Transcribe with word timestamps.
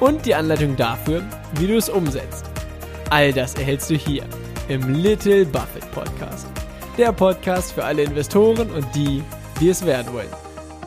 und 0.00 0.24
die 0.26 0.34
Anleitung 0.34 0.76
dafür, 0.76 1.22
wie 1.54 1.66
du 1.66 1.76
es 1.76 1.88
umsetzt. 1.88 2.46
All 3.10 3.32
das 3.32 3.54
erhältst 3.54 3.90
du 3.90 3.94
hier 3.94 4.24
im 4.68 4.94
Little 4.94 5.46
Buffett 5.46 5.90
Podcast. 5.92 6.46
Der 6.96 7.12
Podcast 7.12 7.72
für 7.72 7.84
alle 7.84 8.02
Investoren 8.02 8.70
und 8.70 8.86
die, 8.94 9.22
die 9.60 9.68
es 9.70 9.84
werden 9.84 10.12
wollen. 10.12 10.28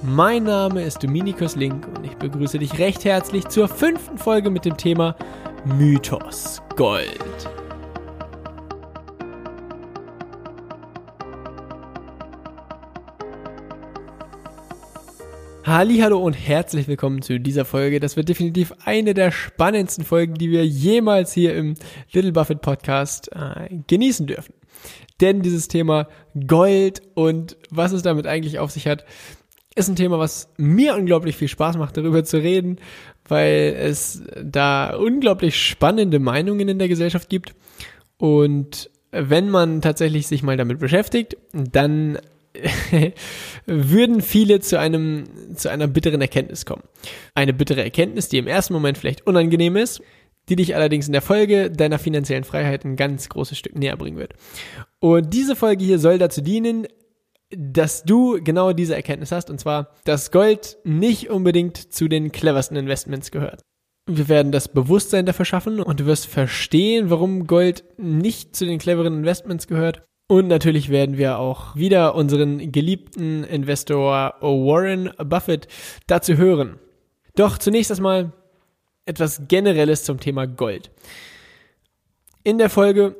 Mein 0.04 0.44
Name 0.44 0.84
ist 0.84 1.04
Dominikus 1.04 1.55
Link 1.55 1.88
und 1.96 2.05
ich 2.05 2.16
begrüße 2.16 2.60
dich 2.60 2.78
recht 2.80 3.05
herzlich 3.05 3.48
zur 3.48 3.68
fünften 3.68 4.18
Folge 4.18 4.50
mit 4.50 4.66
dem 4.66 4.78
Thema 4.78 5.16
Mythos 5.66 6.62
Gold. 6.76 7.61
Hallo 15.74 16.20
und 16.20 16.34
herzlich 16.34 16.90
willkommen 16.90 17.22
zu 17.22 17.40
dieser 17.40 17.64
Folge. 17.64 18.02
Das 18.02 18.18
wird 18.18 18.28
definitiv 18.28 18.74
eine 18.84 19.14
der 19.14 19.32
spannendsten 19.32 20.04
Folgen, 20.04 20.34
die 20.34 20.52
wir 20.52 20.68
jemals 20.68 21.32
hier 21.32 21.55
im 21.55 21.76
Little 22.12 22.34
Buffett 22.34 22.62
Podcast 22.62 23.32
äh, 23.32 23.70
genießen 23.88 24.28
dürfen. 24.28 24.54
Denn 25.22 25.41
dieses 25.41 25.70
Thema 25.70 26.10
Gold 26.46 27.02
und 27.13 27.55
was 27.70 27.94
es 27.94 28.02
damit 28.02 28.28
eigentlich 28.28 28.60
auf 28.60 28.70
sich 28.70 28.86
hat, 28.86 29.05
ist 29.74 29.88
ein 29.88 29.96
Thema, 29.96 30.20
was 30.20 30.50
mir 30.58 30.94
unglaublich 30.94 31.38
viel 31.38 31.48
Spaß 31.48 31.78
macht, 31.78 31.96
darüber 31.96 32.26
zu 32.26 32.40
reden, 32.40 32.76
weil 33.30 33.74
es 33.80 34.24
da 34.44 34.94
unglaublich 34.98 35.56
spannende 35.56 36.20
Meinungen 36.20 36.68
in 36.68 36.80
der 36.80 36.90
Gesellschaft 36.90 37.30
gibt. 37.30 37.56
Und 38.18 38.90
wenn 39.12 39.50
man 39.50 39.82
tatsächlich 39.82 40.28
sich 40.28 40.44
mal 40.44 40.58
damit 40.58 40.80
beschäftigt, 40.80 41.38
dann 41.54 42.18
würden 43.66 44.21
viele 44.21 44.60
zu 44.60 44.80
einem, 44.80 45.55
zu 45.55 45.70
einer 45.70 45.88
bitteren 45.88 46.21
Erkenntnis 46.21 46.66
kommen. 46.66 46.84
Eine 47.34 47.54
bittere 47.54 47.84
Erkenntnis, 47.84 48.30
die 48.30 48.38
im 48.38 48.48
ersten 48.48 48.74
Moment 48.74 48.98
vielleicht 48.98 49.26
unangenehm 49.26 49.76
ist, 49.76 50.02
die 50.49 50.55
dich 50.55 50.76
allerdings 50.76 51.07
in 51.07 51.13
der 51.13 51.22
Folge 51.22 51.72
deiner 51.72 51.99
finanziellen 51.99 52.44
Freiheit 52.44 52.84
ein 52.84 52.96
ganz 52.96 53.29
großes 53.29 53.57
Stück 53.57 53.77
näher 53.77 53.96
bringen 53.96 54.18
wird. 54.18 54.34
Und 54.99 55.34
diese 55.34 55.55
Folge 55.55 55.84
hier 55.84 55.99
soll 55.99 56.18
dazu 56.18 56.41
dienen, 56.41 56.88
dass 57.55 58.04
du 58.04 58.41
genau 58.41 58.72
diese 58.74 58.96
Erkenntnis 58.96 59.32
hast, 59.32 59.49
und 59.49 59.60
zwar, 59.60 59.94
dass 60.05 60.32
Gold 60.32 60.77
nicht 60.84 61.29
unbedingt 61.29 61.77
zu 61.94 62.07
den 62.07 62.32
cleversten 62.32 62.77
Investments 62.77 63.32
gehört. 63.32 63.62
Wir 64.07 64.29
werden 64.29 64.52
das 64.52 64.68
Bewusstsein 64.68 65.25
dafür 65.25 65.46
schaffen 65.46 65.79
und 65.79 66.00
du 66.00 66.06
wirst 66.06 66.25
verstehen, 66.25 67.09
warum 67.09 67.47
Gold 67.47 67.84
nicht 67.97 68.56
zu 68.56 68.66
den 68.66 68.79
cleveren 68.79 69.19
Investments 69.19 69.68
gehört 69.68 70.03
und 70.31 70.47
natürlich 70.47 70.88
werden 70.88 71.18
wir 71.18 71.40
auch 71.40 71.75
wieder 71.75 72.16
unseren 72.16 72.72
geliebten 72.72 73.44
Investor 73.44 74.35
Warren 74.40 75.12
Buffett 75.18 75.68
dazu 76.07 76.38
hören. 76.38 76.79
Doch 77.35 77.57
zunächst 77.57 77.91
erstmal 77.91 78.31
etwas 79.06 79.41
Generelles 79.50 80.06
zum 80.06 80.22
Thema 80.22 80.47
Gold. 80.47 80.90
In 82.46 82.59
der 82.59 82.69
Folge, 82.69 83.18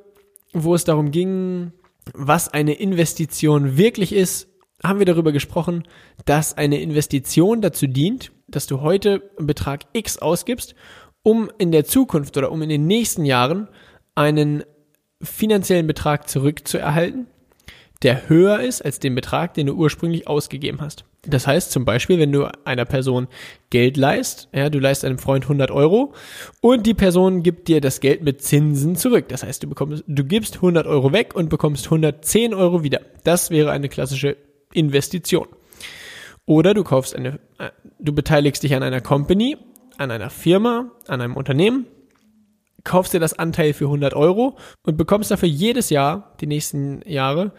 wo 0.54 0.74
es 0.74 0.86
darum 0.86 1.12
ging, 1.12 1.74
was 2.14 2.48
eine 2.48 2.76
Investition 2.76 3.76
wirklich 3.76 4.14
ist, 4.14 4.48
haben 4.82 5.00
wir 5.00 5.06
darüber 5.06 5.34
gesprochen, 5.34 5.84
dass 6.24 6.58
eine 6.58 6.80
Investition 6.80 7.60
dazu 7.60 7.88
dient, 7.88 8.32
dass 8.48 8.68
du 8.68 8.80
heute 8.80 9.22
einen 9.38 9.48
Betrag 9.48 9.82
X 9.92 10.18
ausgibst, 10.18 10.76
um 11.24 11.52
in 11.58 11.74
der 11.74 11.84
Zukunft 11.84 12.38
oder 12.38 12.54
um 12.54 12.62
in 12.62 12.70
den 12.70 12.88
nächsten 12.88 13.26
Jahren 13.26 13.68
einen 14.16 14.64
finanziellen 15.22 15.88
Betrag 15.88 16.30
zurückzuerhalten, 16.30 17.28
der 18.02 18.30
höher 18.30 18.60
ist 18.62 18.82
als 18.82 19.00
den 19.00 19.14
Betrag, 19.14 19.54
den 19.54 19.68
du 19.68 19.74
ursprünglich 19.74 20.28
ausgegeben 20.28 20.82
hast. 20.82 21.06
Das 21.24 21.46
heißt 21.46 21.72
zum 21.72 21.86
Beispiel, 21.86 22.18
wenn 22.18 22.32
du 22.32 22.50
einer 22.66 22.86
Person 22.86 23.28
Geld 23.70 23.96
leist, 23.96 24.50
ja, 24.54 24.72
du 24.72 24.80
leist 24.80 25.06
einem 25.06 25.20
Freund 25.20 25.46
100 25.46 25.70
Euro 25.70 26.14
und 26.62 26.88
die 26.88 26.96
Person 26.96 27.44
gibt 27.44 27.68
dir 27.68 27.80
das 27.80 28.00
Geld 28.00 28.24
mit 28.24 28.42
Zinsen 28.42 28.96
zurück. 28.96 29.30
Das 29.30 29.44
heißt, 29.44 29.62
du 29.62 29.68
bekommst, 29.68 30.04
du 30.08 30.24
gibst 30.24 30.56
100 30.56 30.88
Euro 30.88 31.14
weg 31.14 31.36
und 31.36 31.50
bekommst 31.50 31.86
110 31.86 32.56
Euro 32.56 32.82
wieder. 32.82 33.02
Das 33.24 33.52
wäre 33.52 33.70
eine 33.70 33.88
klassische 33.88 34.36
Investition. 34.74 35.48
Oder 36.48 36.74
du 36.74 36.84
kaufst 36.84 37.16
eine, 37.16 37.40
äh, 37.60 37.70
du 38.00 38.14
beteiligst 38.14 38.64
dich 38.64 38.74
an 38.74 38.82
einer 38.82 39.02
Company, 39.02 39.58
an 39.98 40.10
einer 40.10 40.32
Firma, 40.32 40.92
an 41.08 41.22
einem 41.22 41.36
Unternehmen 41.36 41.86
kaufst 42.84 43.14
dir 43.14 43.20
das 43.20 43.38
Anteil 43.38 43.74
für 43.74 43.86
100 43.86 44.14
Euro 44.14 44.58
und 44.84 44.98
bekommst 44.98 45.32
dafür 45.32 45.50
jedes 45.50 45.90
Jahr, 45.90 46.34
die 46.42 46.48
nächsten 46.48 47.02
Jahre, 47.06 47.52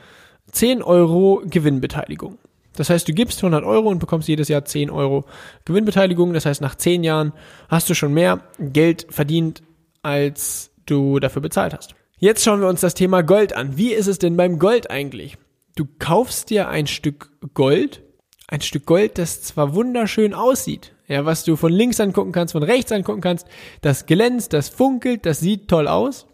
10 0.51 0.83
Euro 0.83 1.43
Gewinnbeteiligung. 1.45 2.39
Das 2.75 2.89
heißt, 2.91 3.07
du 3.07 3.13
gibst 3.13 3.39
100 3.43 3.65
Euro 3.65 3.89
und 3.89 3.99
bekommst 3.99 4.29
jedes 4.29 4.49
Jahr 4.49 4.65
10 4.65 4.91
Euro 4.91 5.25
Gewinnbeteiligung. 5.65 6.33
Das 6.33 6.47
heißt, 6.47 6.61
nach 6.61 6.75
10 6.75 7.05
Jahren 7.05 7.33
hast 7.69 7.89
du 7.91 7.95
schon 7.95 8.15
mehr 8.15 8.41
Geld 8.59 9.07
verdient, 9.11 9.63
als 10.03 10.71
du 10.87 11.21
dafür 11.21 11.43
bezahlt 11.43 11.75
hast. 11.75 11.95
Jetzt 12.19 12.45
schauen 12.45 12.61
wir 12.61 12.69
uns 12.69 12.81
das 12.81 12.95
Thema 12.95 13.23
Gold 13.23 13.53
an. 13.53 13.77
Wie 13.77 13.93
ist 13.93 14.07
es 14.07 14.19
denn 14.19 14.37
beim 14.37 14.59
Gold 14.59 14.91
eigentlich? 14.91 15.37
Du 15.75 15.87
kaufst 15.99 16.51
dir 16.51 16.69
ein 16.69 16.87
Stück 16.87 17.31
Gold, 17.55 18.03
ein 18.49 18.61
Stück 18.61 18.87
Gold, 18.87 19.19
das 19.19 19.43
zwar 19.43 19.75
wunderschön 19.75 20.35
aussieht, 20.35 20.93
ja, 21.13 21.25
was 21.25 21.45
du 21.45 21.57
von 21.57 21.73
links 21.73 22.01
angucken 22.01 22.33
kannst, 22.33 22.53
von 22.53 22.63
rechts 22.63 22.91
angucken 22.91 23.21
kannst, 23.21 23.47
das 23.83 24.07
glänzt, 24.07 24.53
das 24.53 24.69
funkelt, 24.69 25.27
das 25.27 25.41
sieht 25.41 25.69
toll 25.69 25.87
aus. 25.87 26.27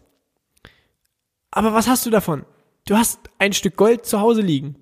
Aber 1.51 1.73
was 1.73 1.87
hast 1.87 2.05
du 2.05 2.09
davon? 2.09 2.45
Du 2.85 2.95
hast 2.95 3.19
ein 3.37 3.53
Stück 3.53 3.75
Gold 3.75 4.05
zu 4.05 4.19
Hause 4.21 4.41
liegen. 4.41 4.75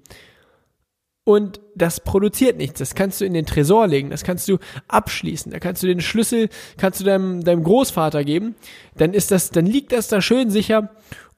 Und 1.24 1.60
das 1.76 2.00
produziert 2.00 2.56
nichts. 2.58 2.80
Das 2.80 2.96
kannst 2.96 3.20
du 3.20 3.26
in 3.26 3.34
den 3.34 3.46
Tresor 3.46 3.88
legen. 3.88 4.12
Das 4.12 4.24
kannst 4.24 4.48
du 4.48 4.60
abschließen. 4.88 5.52
Da 5.52 5.60
kannst 5.60 5.84
du 5.84 5.88
den 5.88 6.00
Schlüssel, 6.00 6.48
kannst 6.78 7.02
du 7.02 7.04
deinem, 7.04 7.44
deinem 7.44 7.64
Großvater 7.64 8.24
geben. 8.24 8.56
Dann 8.96 9.14
ist 9.14 9.32
das, 9.32 9.50
dann 9.50 9.66
liegt 9.66 9.92
das 9.92 10.08
da 10.08 10.22
schön 10.22 10.50
sicher. 10.50 10.90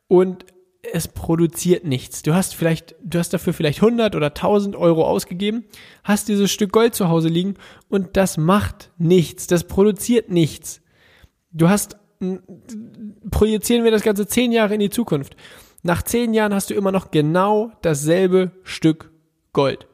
Und 0.08 0.46
es 0.82 1.08
produziert 1.08 1.84
nichts. 1.84 2.22
Du 2.22 2.34
hast 2.34 2.56
vielleicht, 2.56 2.96
du 3.04 3.20
hast 3.20 3.34
dafür 3.34 3.54
vielleicht 3.54 3.82
100 3.82 4.16
oder 4.16 4.28
1000 4.28 4.76
Euro 4.76 5.06
ausgegeben, 5.06 5.66
hast 6.04 6.28
dieses 6.28 6.52
Stück 6.52 6.72
Gold 6.72 6.96
zu 6.96 7.10
Hause 7.10 7.28
liegen 7.28 7.56
und 7.90 8.16
das 8.16 8.38
macht 8.38 8.92
nichts. 8.98 9.48
Das 9.48 9.66
produziert 9.66 10.30
nichts. 10.30 10.82
Du 11.52 11.70
hast, 11.70 11.98
projizieren 13.30 13.84
wir 13.84 13.92
das 13.92 14.04
Ganze 14.04 14.28
zehn 14.28 14.52
Jahre 14.52 14.76
in 14.76 14.80
die 14.80 14.90
Zukunft. 14.90 15.36
Nach 15.84 16.02
zehn 16.02 16.34
Jahren 16.34 16.54
hast 16.54 16.70
du 16.70 16.74
immer 16.74 16.92
noch 16.92 17.12
genau 17.12 17.72
dasselbe 17.82 18.52
Stück 18.64 19.12
Gold. 19.54 19.88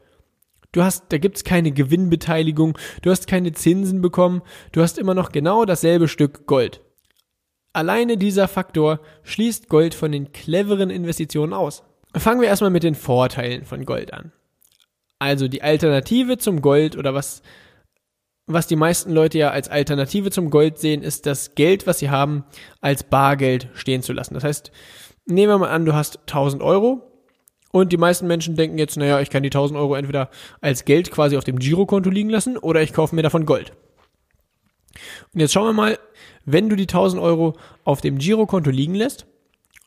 Du 0.71 0.83
hast, 0.83 1.05
da 1.09 1.17
gibt's 1.17 1.45
keine 1.45 1.71
Gewinnbeteiligung, 1.71 2.77
du 3.01 3.09
hast 3.09 3.27
keine 3.27 3.53
Zinsen 3.53 4.01
bekommen, 4.01 4.41
du 4.73 4.81
hast 4.81 4.97
immer 4.97 5.13
noch 5.13 5.31
genau 5.31 5.63
dasselbe 5.63 6.09
Stück 6.09 6.47
Gold. 6.47 6.81
Alleine 7.75 8.15
dieser 8.15 8.47
Faktor 8.47 9.01
schließt 9.23 9.67
Gold 9.67 9.95
von 9.95 10.09
den 10.13 10.31
cleveren 10.31 10.89
Investitionen 10.89 11.51
aus. 11.51 11.83
Fangen 12.15 12.39
wir 12.39 12.47
erstmal 12.47 12.69
mit 12.69 12.83
den 12.83 12.95
Vorteilen 12.95 13.65
von 13.65 13.83
Gold 13.83 14.13
an. 14.13 14.31
Also 15.19 15.49
die 15.49 15.61
Alternative 15.61 16.37
zum 16.37 16.61
Gold 16.61 16.95
oder 16.95 17.13
was, 17.13 17.41
was 18.47 18.67
die 18.67 18.77
meisten 18.77 19.11
Leute 19.11 19.37
ja 19.39 19.49
als 19.49 19.67
Alternative 19.67 20.31
zum 20.31 20.51
Gold 20.51 20.79
sehen, 20.79 21.03
ist 21.03 21.25
das 21.25 21.55
Geld, 21.55 21.85
was 21.85 21.99
sie 21.99 22.09
haben, 22.09 22.45
als 22.79 23.03
Bargeld 23.03 23.67
stehen 23.73 24.01
zu 24.01 24.13
lassen. 24.13 24.35
Das 24.35 24.45
heißt, 24.45 24.71
nehmen 25.25 25.51
wir 25.51 25.57
mal 25.57 25.69
an, 25.69 25.83
du 25.83 25.93
hast 25.93 26.19
1000 26.27 26.63
Euro 26.63 27.01
und 27.73 27.91
die 27.91 27.97
meisten 27.97 28.25
Menschen 28.25 28.55
denken 28.55 28.77
jetzt, 28.77 28.95
naja, 28.95 29.19
ich 29.19 29.29
kann 29.29 29.43
die 29.43 29.49
1000 29.49 29.77
Euro 29.77 29.95
entweder 29.95 30.29
als 30.61 30.85
Geld 30.85 31.11
quasi 31.11 31.35
auf 31.35 31.43
dem 31.43 31.59
Girokonto 31.59 32.09
liegen 32.09 32.29
lassen 32.29 32.57
oder 32.57 32.81
ich 32.81 32.93
kaufe 32.93 33.15
mir 33.15 33.23
davon 33.23 33.45
Gold. 33.45 33.73
Und 35.33 35.41
jetzt 35.41 35.51
schauen 35.51 35.67
wir 35.67 35.73
mal, 35.73 35.99
wenn 36.45 36.69
du 36.69 36.75
die 36.75 36.83
1000 36.83 37.21
Euro 37.21 37.55
auf 37.83 38.01
dem 38.01 38.17
Girokonto 38.17 38.69
liegen 38.69 38.95
lässt, 38.95 39.25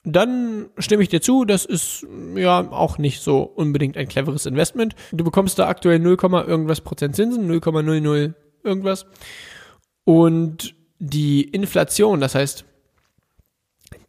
dann 0.04 0.70
stimme 0.78 1.02
ich 1.02 1.08
dir 1.08 1.20
zu, 1.20 1.44
das 1.44 1.64
ist 1.64 2.06
ja 2.36 2.70
auch 2.70 2.98
nicht 2.98 3.20
so 3.20 3.42
unbedingt 3.42 3.96
ein 3.96 4.08
cleveres 4.08 4.46
Investment. 4.46 4.94
Du 5.12 5.24
bekommst 5.24 5.58
da 5.58 5.68
aktuell 5.68 5.98
0, 5.98 6.16
irgendwas 6.46 6.80
Prozent 6.80 7.16
Zinsen, 7.16 7.50
0,00 7.50 8.34
irgendwas. 8.64 9.06
Und 10.04 10.74
die 10.98 11.42
Inflation, 11.42 12.20
das 12.20 12.34
heißt 12.34 12.64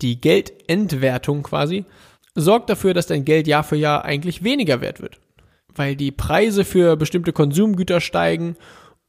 die 0.02 0.20
Geldentwertung 0.20 1.44
quasi, 1.44 1.86
sorgt 2.36 2.70
dafür, 2.70 2.94
dass 2.94 3.08
dein 3.08 3.26
Geld 3.26 3.48
Jahr 3.48 3.64
für 3.64 3.76
Jahr 3.76 4.06
eigentlich 4.06 4.44
weniger 4.44 4.82
wert 4.82 5.02
wird. 5.02 5.20
Weil 5.76 5.96
die 5.96 6.12
Preise 6.12 6.66
für 6.66 6.96
bestimmte 6.96 7.34
Konsumgüter 7.34 8.02
steigen 8.02 8.56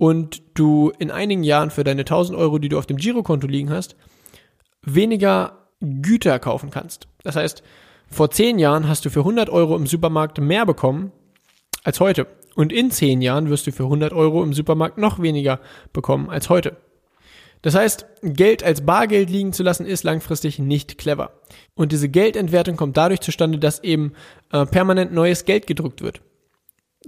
und 0.01 0.41
du 0.55 0.93
in 0.99 1.11
einigen 1.11 1.43
Jahren 1.43 1.71
für 1.71 1.85
deine 1.85 2.01
1000 2.01 2.37
Euro, 2.37 2.59
die 2.59 2.71
du 2.71 2.79
auf 2.79 2.87
dem 2.87 2.97
Girokonto 2.97 3.47
liegen 3.47 3.69
hast, 3.69 3.97
weniger 4.81 5.69
Güter 5.81 6.39
kaufen 6.39 6.71
kannst. 6.71 7.07
Das 7.23 7.37
heißt, 7.37 7.63
vor 8.09 8.31
10 8.31 8.59
Jahren 8.59 8.89
hast 8.89 9.05
du 9.05 9.11
für 9.11 9.21
100 9.21 9.51
Euro 9.51 9.77
im 9.77 9.87
Supermarkt 9.87 10.41
mehr 10.41 10.65
bekommen 10.65 11.13
als 11.85 12.01
heute. 12.01 12.27
Und 12.55 12.73
in 12.73 12.91
10 12.91 13.21
Jahren 13.21 13.51
wirst 13.51 13.67
du 13.67 13.73
für 13.73 13.85
100 13.85 14.15
Euro 14.15 14.43
im 14.43 14.55
Supermarkt 14.55 14.97
noch 14.97 15.21
weniger 15.21 15.61
bekommen 15.93 16.31
als 16.31 16.49
heute. 16.49 16.79
Das 17.61 17.75
heißt, 17.75 18.07
Geld 18.23 18.63
als 18.63 18.87
Bargeld 18.87 19.29
liegen 19.29 19.53
zu 19.53 19.63
lassen, 19.63 19.85
ist 19.85 20.03
langfristig 20.03 20.59
nicht 20.59 20.97
clever. 20.97 21.33
Und 21.75 21.93
diese 21.93 22.09
Geldentwertung 22.09 22.77
kommt 22.77 22.97
dadurch 22.97 23.21
zustande, 23.21 23.59
dass 23.59 23.85
eben 23.85 24.15
äh, 24.51 24.65
permanent 24.65 25.13
neues 25.13 25.45
Geld 25.45 25.67
gedruckt 25.67 26.01
wird. 26.01 26.23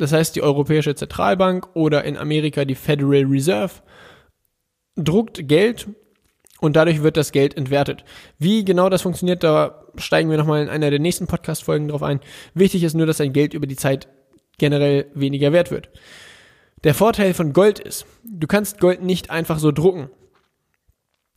Das 0.02 0.12
heißt, 0.12 0.36
die 0.36 0.42
Europäische 0.42 0.94
Zentralbank 0.94 1.68
oder 1.74 2.04
in 2.04 2.16
Amerika 2.16 2.64
die 2.64 2.74
Federal 2.74 3.24
Reserve 3.24 3.72
druckt 4.96 5.48
Geld 5.48 5.88
und 6.60 6.76
dadurch 6.76 7.02
wird 7.02 7.16
das 7.16 7.32
Geld 7.32 7.56
entwertet. 7.56 8.04
Wie 8.38 8.64
genau 8.64 8.88
das 8.88 9.02
funktioniert, 9.02 9.42
da 9.42 9.84
steigen 9.96 10.30
wir 10.30 10.36
nochmal 10.36 10.62
in 10.62 10.68
einer 10.68 10.90
der 10.90 10.98
nächsten 10.98 11.26
Podcast-Folgen 11.26 11.88
drauf 11.88 12.02
ein. 12.02 12.20
Wichtig 12.54 12.82
ist 12.82 12.94
nur, 12.94 13.06
dass 13.06 13.16
dein 13.16 13.32
Geld 13.32 13.54
über 13.54 13.66
die 13.66 13.76
Zeit 13.76 14.08
generell 14.58 15.06
weniger 15.14 15.52
wert 15.52 15.70
wird. 15.70 15.90
Der 16.84 16.94
Vorteil 16.94 17.32
von 17.32 17.52
Gold 17.52 17.78
ist, 17.78 18.06
du 18.24 18.46
kannst 18.46 18.80
Gold 18.80 19.02
nicht 19.02 19.30
einfach 19.30 19.58
so 19.58 19.72
drucken 19.72 20.10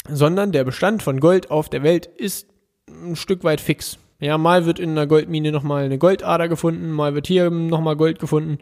sondern 0.08 0.52
der 0.52 0.64
Bestand 0.64 1.04
von 1.04 1.20
Gold 1.20 1.52
auf 1.52 1.70
der 1.70 1.84
Welt 1.84 2.06
ist 2.06 2.48
ein 2.88 3.16
Stück 3.16 3.44
weit 3.44 3.62
fix. 3.62 3.98
Ja, 4.20 4.38
mal 4.38 4.66
wird 4.66 4.80
in 4.80 4.92
einer 4.92 5.08
Goldmine 5.08 5.52
nochmal 5.52 5.86
eine 5.86 5.98
Goldader 5.98 6.48
gefunden, 6.48 6.92
mal 6.92 7.16
wird 7.16 7.28
hier 7.28 7.50
nochmal 7.50 7.98
Gold 7.98 8.20
gefunden. 8.20 8.60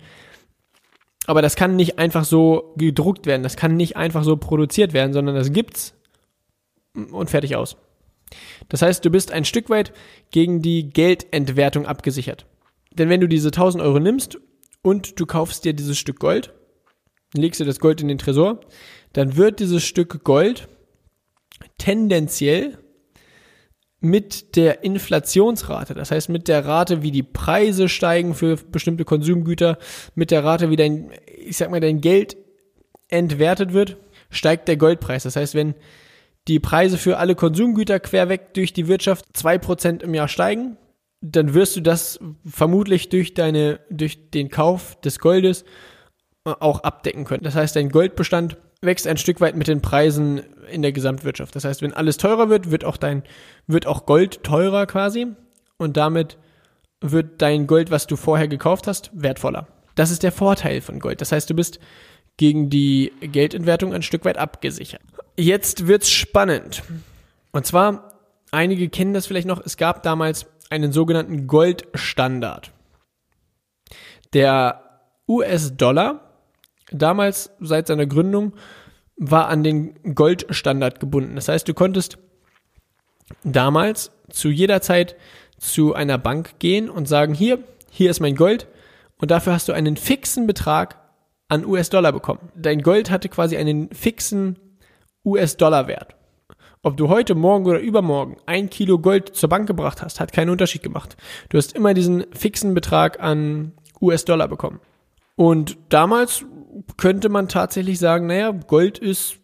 Aber 1.25 1.41
das 1.41 1.55
kann 1.55 1.75
nicht 1.75 1.99
einfach 1.99 2.25
so 2.25 2.73
gedruckt 2.75 3.25
werden, 3.25 3.43
das 3.43 3.55
kann 3.55 3.77
nicht 3.77 3.95
einfach 3.95 4.23
so 4.23 4.35
produziert 4.35 4.93
werden, 4.93 5.13
sondern 5.13 5.35
das 5.35 5.53
gibt's 5.53 5.93
und 6.93 7.29
fertig 7.29 7.55
aus. 7.55 7.77
Das 8.69 8.81
heißt, 8.81 9.05
du 9.05 9.09
bist 9.09 9.31
ein 9.31 9.45
Stück 9.45 9.69
weit 9.69 9.93
gegen 10.31 10.61
die 10.61 10.89
Geldentwertung 10.89 11.85
abgesichert. 11.85 12.45
Denn 12.91 13.09
wenn 13.09 13.21
du 13.21 13.27
diese 13.27 13.49
1000 13.49 13.83
Euro 13.83 13.99
nimmst 13.99 14.39
und 14.81 15.19
du 15.19 15.25
kaufst 15.25 15.65
dir 15.65 15.73
dieses 15.73 15.97
Stück 15.97 16.19
Gold, 16.19 16.53
legst 17.33 17.59
du 17.59 17.65
das 17.65 17.79
Gold 17.79 18.01
in 18.01 18.07
den 18.07 18.17
Tresor, 18.17 18.59
dann 19.13 19.35
wird 19.35 19.59
dieses 19.59 19.83
Stück 19.83 20.23
Gold 20.23 20.67
tendenziell 21.77 22.77
mit 24.03 24.57
der 24.57 24.83
Inflationsrate, 24.83 25.93
das 25.93 26.11
heißt 26.11 26.27
mit 26.27 26.49
der 26.49 26.65
Rate, 26.65 27.03
wie 27.03 27.11
die 27.11 27.23
Preise 27.23 27.87
steigen 27.87 28.35
für 28.35 28.57
bestimmte 28.57 29.05
Konsumgüter, 29.05 29.77
mit 30.13 30.29
der 30.29 30.43
Rate, 30.43 30.69
wie 30.69 30.75
dein, 30.75 31.09
ich 31.25 31.55
sag 31.55 31.71
mal, 31.71 31.79
dein 31.79 32.01
Geld 32.01 32.35
entwertet 33.07 33.71
wird, 33.71 33.95
steigt 34.29 34.67
der 34.67 34.75
Goldpreis. 34.75 35.23
Das 35.23 35.37
heißt, 35.37 35.55
wenn 35.55 35.73
die 36.49 36.59
Preise 36.59 36.97
für 36.97 37.17
alle 37.17 37.35
Konsumgüter 37.35 38.01
querweg 38.01 38.53
durch 38.53 38.73
die 38.73 38.89
Wirtschaft 38.89 39.25
zwei 39.31 39.57
Prozent 39.57 40.03
im 40.03 40.13
Jahr 40.13 40.27
steigen, 40.27 40.75
dann 41.21 41.53
wirst 41.53 41.77
du 41.77 41.81
das 41.81 42.19
vermutlich 42.45 43.07
durch 43.07 43.33
deine, 43.33 43.79
durch 43.89 44.31
den 44.31 44.49
Kauf 44.49 44.99
des 44.99 45.19
Goldes 45.19 45.63
auch 46.43 46.81
abdecken 46.83 47.23
können. 47.23 47.43
Das 47.43 47.55
heißt, 47.55 47.77
dein 47.77 47.87
Goldbestand 47.87 48.57
wächst 48.83 49.07
ein 49.07 49.17
Stück 49.17 49.41
weit 49.41 49.55
mit 49.55 49.67
den 49.67 49.81
Preisen 49.81 50.41
in 50.69 50.81
der 50.81 50.91
Gesamtwirtschaft. 50.91 51.55
Das 51.55 51.65
heißt, 51.65 51.81
wenn 51.81 51.93
alles 51.93 52.17
teurer 52.17 52.49
wird, 52.49 52.71
wird 52.71 52.85
auch 52.85 52.97
dein, 52.97 53.23
wird 53.67 53.87
auch 53.87 54.05
Gold 54.05 54.43
teurer 54.43 54.85
quasi 54.85 55.27
und 55.77 55.97
damit 55.97 56.37
wird 57.01 57.41
dein 57.41 57.67
Gold, 57.67 57.91
was 57.91 58.07
du 58.07 58.15
vorher 58.15 58.47
gekauft 58.47 58.87
hast, 58.87 59.11
wertvoller. 59.13 59.67
Das 59.95 60.11
ist 60.11 60.23
der 60.23 60.31
Vorteil 60.31 60.81
von 60.81 60.99
Gold. 60.99 61.21
Das 61.21 61.31
heißt, 61.31 61.49
du 61.49 61.53
bist 61.53 61.79
gegen 62.37 62.69
die 62.69 63.11
Geldentwertung 63.21 63.93
ein 63.93 64.01
Stück 64.01 64.25
weit 64.25 64.37
abgesichert. 64.37 65.01
Jetzt 65.37 65.87
wird's 65.87 66.09
spannend. 66.09 66.83
Und 67.51 67.65
zwar, 67.67 68.19
einige 68.51 68.89
kennen 68.89 69.13
das 69.13 69.27
vielleicht 69.27 69.47
noch, 69.47 69.63
es 69.63 69.77
gab 69.77 70.01
damals 70.03 70.47
einen 70.69 70.91
sogenannten 70.91 71.45
Goldstandard. 71.47 72.71
Der 74.33 75.01
US-Dollar 75.27 76.22
damals 76.93 77.51
seit 77.59 77.87
seiner 77.87 78.05
Gründung 78.05 78.53
war 79.17 79.47
an 79.47 79.63
den 79.63 80.15
Goldstandard 80.15 80.99
gebunden. 80.99 81.35
Das 81.35 81.47
heißt, 81.47 81.67
du 81.67 81.73
konntest 81.73 82.17
damals 83.43 84.11
zu 84.29 84.49
jeder 84.49 84.81
Zeit 84.81 85.15
zu 85.57 85.93
einer 85.93 86.17
Bank 86.17 86.59
gehen 86.59 86.89
und 86.89 87.07
sagen, 87.07 87.33
hier, 87.33 87.59
hier 87.89 88.09
ist 88.09 88.19
mein 88.19 88.35
Gold 88.35 88.67
und 89.17 89.31
dafür 89.31 89.53
hast 89.53 89.69
du 89.69 89.73
einen 89.73 89.97
fixen 89.97 90.47
Betrag 90.47 90.97
an 91.47 91.65
US-Dollar 91.65 92.11
bekommen. 92.11 92.51
Dein 92.55 92.81
Gold 92.81 93.11
hatte 93.11 93.29
quasi 93.29 93.55
einen 93.55 93.89
fixen 93.91 94.57
US-Dollar-Wert. 95.25 96.15
Ob 96.81 96.97
du 96.97 97.07
heute, 97.07 97.33
morgen 97.33 97.65
oder 97.65 97.79
übermorgen 97.79 98.35
ein 98.45 98.69
Kilo 98.69 98.99
Gold 98.99 99.35
zur 99.35 99.47
Bank 99.47 99.67
gebracht 99.67 100.01
hast, 100.01 100.19
hat 100.19 100.33
keinen 100.33 100.49
Unterschied 100.49 100.83
gemacht. 100.83 101.15
Du 101.47 101.57
hast 101.57 101.73
immer 101.73 101.93
diesen 101.93 102.25
fixen 102.33 102.73
Betrag 102.73 103.21
an 103.21 103.71
US-Dollar 104.01 104.49
bekommen. 104.49 104.81
Und 105.35 105.77
damals 105.89 106.45
könnte 106.97 107.29
man 107.29 107.47
tatsächlich 107.47 107.99
sagen, 107.99 108.27
naja, 108.27 108.51
Gold 108.51 108.97
ist 108.97 109.37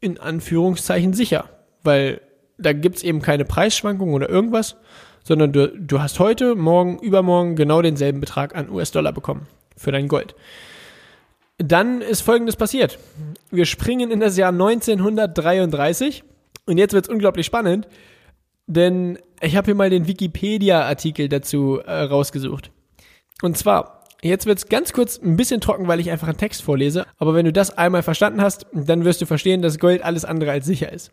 in 0.00 0.18
Anführungszeichen 0.18 1.12
sicher, 1.12 1.48
weil 1.82 2.20
da 2.58 2.72
gibt's 2.72 3.02
eben 3.02 3.22
keine 3.22 3.44
Preisschwankungen 3.44 4.14
oder 4.14 4.28
irgendwas, 4.28 4.76
sondern 5.24 5.52
du, 5.52 5.68
du 5.68 6.00
hast 6.00 6.18
heute, 6.18 6.54
morgen, 6.54 6.98
übermorgen 6.98 7.56
genau 7.56 7.82
denselben 7.82 8.20
Betrag 8.20 8.56
an 8.56 8.70
US-Dollar 8.70 9.12
bekommen 9.12 9.46
für 9.76 9.92
dein 9.92 10.08
Gold. 10.08 10.34
Dann 11.58 12.00
ist 12.00 12.22
Folgendes 12.22 12.56
passiert. 12.56 12.98
Wir 13.50 13.66
springen 13.66 14.10
in 14.10 14.20
das 14.20 14.36
Jahr 14.36 14.50
1933 14.50 16.24
und 16.66 16.78
jetzt 16.78 16.94
wird's 16.94 17.08
unglaublich 17.08 17.46
spannend, 17.46 17.86
denn 18.66 19.18
ich 19.40 19.56
habe 19.56 19.66
hier 19.66 19.74
mal 19.74 19.90
den 19.90 20.06
Wikipedia-Artikel 20.06 21.28
dazu 21.28 21.78
äh, 21.84 21.92
rausgesucht. 22.02 22.70
Und 23.42 23.56
zwar 23.58 24.01
Jetzt 24.22 24.46
wird's 24.46 24.68
ganz 24.68 24.92
kurz 24.92 25.20
ein 25.20 25.36
bisschen 25.36 25.60
trocken, 25.60 25.88
weil 25.88 25.98
ich 25.98 26.10
einfach 26.10 26.28
einen 26.28 26.36
Text 26.36 26.62
vorlese. 26.62 27.06
Aber 27.18 27.34
wenn 27.34 27.44
du 27.44 27.52
das 27.52 27.76
einmal 27.76 28.04
verstanden 28.04 28.40
hast, 28.40 28.66
dann 28.72 29.04
wirst 29.04 29.20
du 29.20 29.26
verstehen, 29.26 29.62
dass 29.62 29.80
Gold 29.80 30.02
alles 30.02 30.24
andere 30.24 30.52
als 30.52 30.64
sicher 30.64 30.92
ist. 30.92 31.10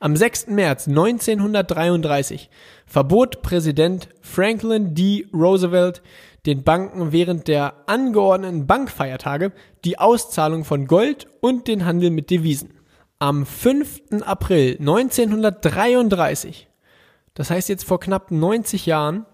Am 0.00 0.16
6. 0.16 0.48
März 0.48 0.88
1933 0.88 2.50
verbot 2.86 3.42
Präsident 3.42 4.08
Franklin 4.22 4.94
D. 4.94 5.26
Roosevelt 5.32 6.02
den 6.46 6.62
Banken 6.62 7.12
während 7.12 7.48
der 7.48 7.74
angeordneten 7.86 8.66
Bankfeiertage 8.66 9.52
die 9.84 9.98
Auszahlung 9.98 10.64
von 10.64 10.86
Gold 10.86 11.26
und 11.40 11.68
den 11.68 11.84
Handel 11.84 12.10
mit 12.10 12.30
Devisen. 12.30 12.74
Am 13.18 13.46
5. 13.46 14.22
April 14.24 14.76
1933, 14.78 16.68
das 17.34 17.50
heißt 17.50 17.68
jetzt 17.68 17.84
vor 17.84 17.98
knapp 17.98 18.30
90 18.30 18.86
Jahren, 18.86 19.26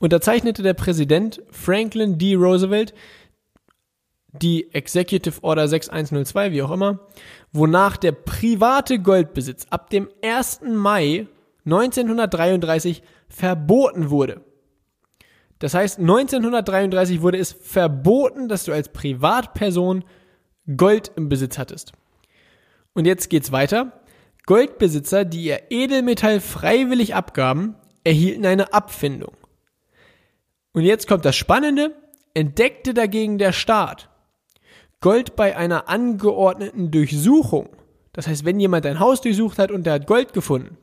unterzeichnete 0.00 0.62
der 0.62 0.74
Präsident 0.74 1.40
Franklin 1.50 2.18
D. 2.18 2.34
Roosevelt 2.34 2.92
die 4.32 4.72
Executive 4.72 5.42
Order 5.42 5.68
6102, 5.68 6.52
wie 6.52 6.62
auch 6.62 6.70
immer, 6.70 7.00
wonach 7.52 7.96
der 7.96 8.12
private 8.12 9.00
Goldbesitz 9.00 9.66
ab 9.70 9.90
dem 9.90 10.08
1. 10.22 10.60
Mai 10.62 11.26
1933 11.64 13.02
verboten 13.28 14.10
wurde. 14.10 14.42
Das 15.58 15.74
heißt, 15.74 15.98
1933 15.98 17.20
wurde 17.20 17.38
es 17.38 17.52
verboten, 17.52 18.48
dass 18.48 18.64
du 18.64 18.72
als 18.72 18.90
Privatperson 18.90 20.04
Gold 20.76 21.12
im 21.16 21.28
Besitz 21.28 21.58
hattest. 21.58 21.92
Und 22.94 23.06
jetzt 23.06 23.28
geht's 23.28 23.52
weiter. 23.52 24.00
Goldbesitzer, 24.46 25.24
die 25.24 25.44
ihr 25.44 25.70
Edelmetall 25.70 26.40
freiwillig 26.40 27.14
abgaben, 27.14 27.74
erhielten 28.04 28.46
eine 28.46 28.72
Abfindung. 28.72 29.36
Und 30.72 30.82
jetzt 30.82 31.08
kommt 31.08 31.24
das 31.24 31.36
Spannende, 31.36 31.94
entdeckte 32.34 32.94
dagegen 32.94 33.38
der 33.38 33.52
Staat 33.52 34.08
Gold 35.00 35.34
bei 35.34 35.56
einer 35.56 35.88
angeordneten 35.88 36.90
Durchsuchung, 36.90 37.70
das 38.12 38.26
heißt, 38.26 38.44
wenn 38.44 38.60
jemand 38.60 38.84
ein 38.84 39.00
Haus 39.00 39.22
durchsucht 39.22 39.58
hat 39.58 39.70
und 39.70 39.84
der 39.84 39.94
hat 39.94 40.06
Gold 40.06 40.34
gefunden, 40.34 40.76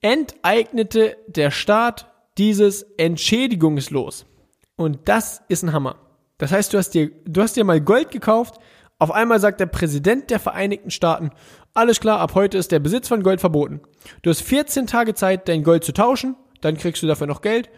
enteignete 0.00 1.18
der 1.26 1.50
Staat 1.50 2.10
dieses 2.38 2.82
entschädigungslos. 2.96 4.24
Und 4.76 5.00
das 5.04 5.42
ist 5.48 5.62
ein 5.62 5.74
Hammer. 5.74 5.96
Das 6.38 6.52
heißt, 6.52 6.72
du 6.72 6.78
hast 6.78 6.90
dir, 6.90 7.10
du 7.26 7.42
hast 7.42 7.56
dir 7.56 7.64
mal 7.64 7.82
Gold 7.82 8.10
gekauft, 8.10 8.54
auf 8.98 9.10
einmal 9.10 9.38
sagt 9.38 9.60
der 9.60 9.66
Präsident 9.66 10.30
der 10.30 10.40
Vereinigten 10.40 10.90
Staaten, 10.90 11.30
alles 11.74 12.00
klar, 12.00 12.20
ab 12.20 12.34
heute 12.34 12.56
ist 12.56 12.72
der 12.72 12.78
Besitz 12.78 13.08
von 13.08 13.22
Gold 13.22 13.40
verboten. 13.40 13.80
Du 14.22 14.30
hast 14.30 14.40
14 14.40 14.86
Tage 14.86 15.14
Zeit, 15.14 15.48
dein 15.48 15.62
Gold 15.62 15.84
zu 15.84 15.92
tauschen, 15.92 16.36
dann 16.62 16.78
kriegst 16.78 17.02
du 17.02 17.06
dafür 17.06 17.26
noch 17.26 17.42
Geld 17.42 17.68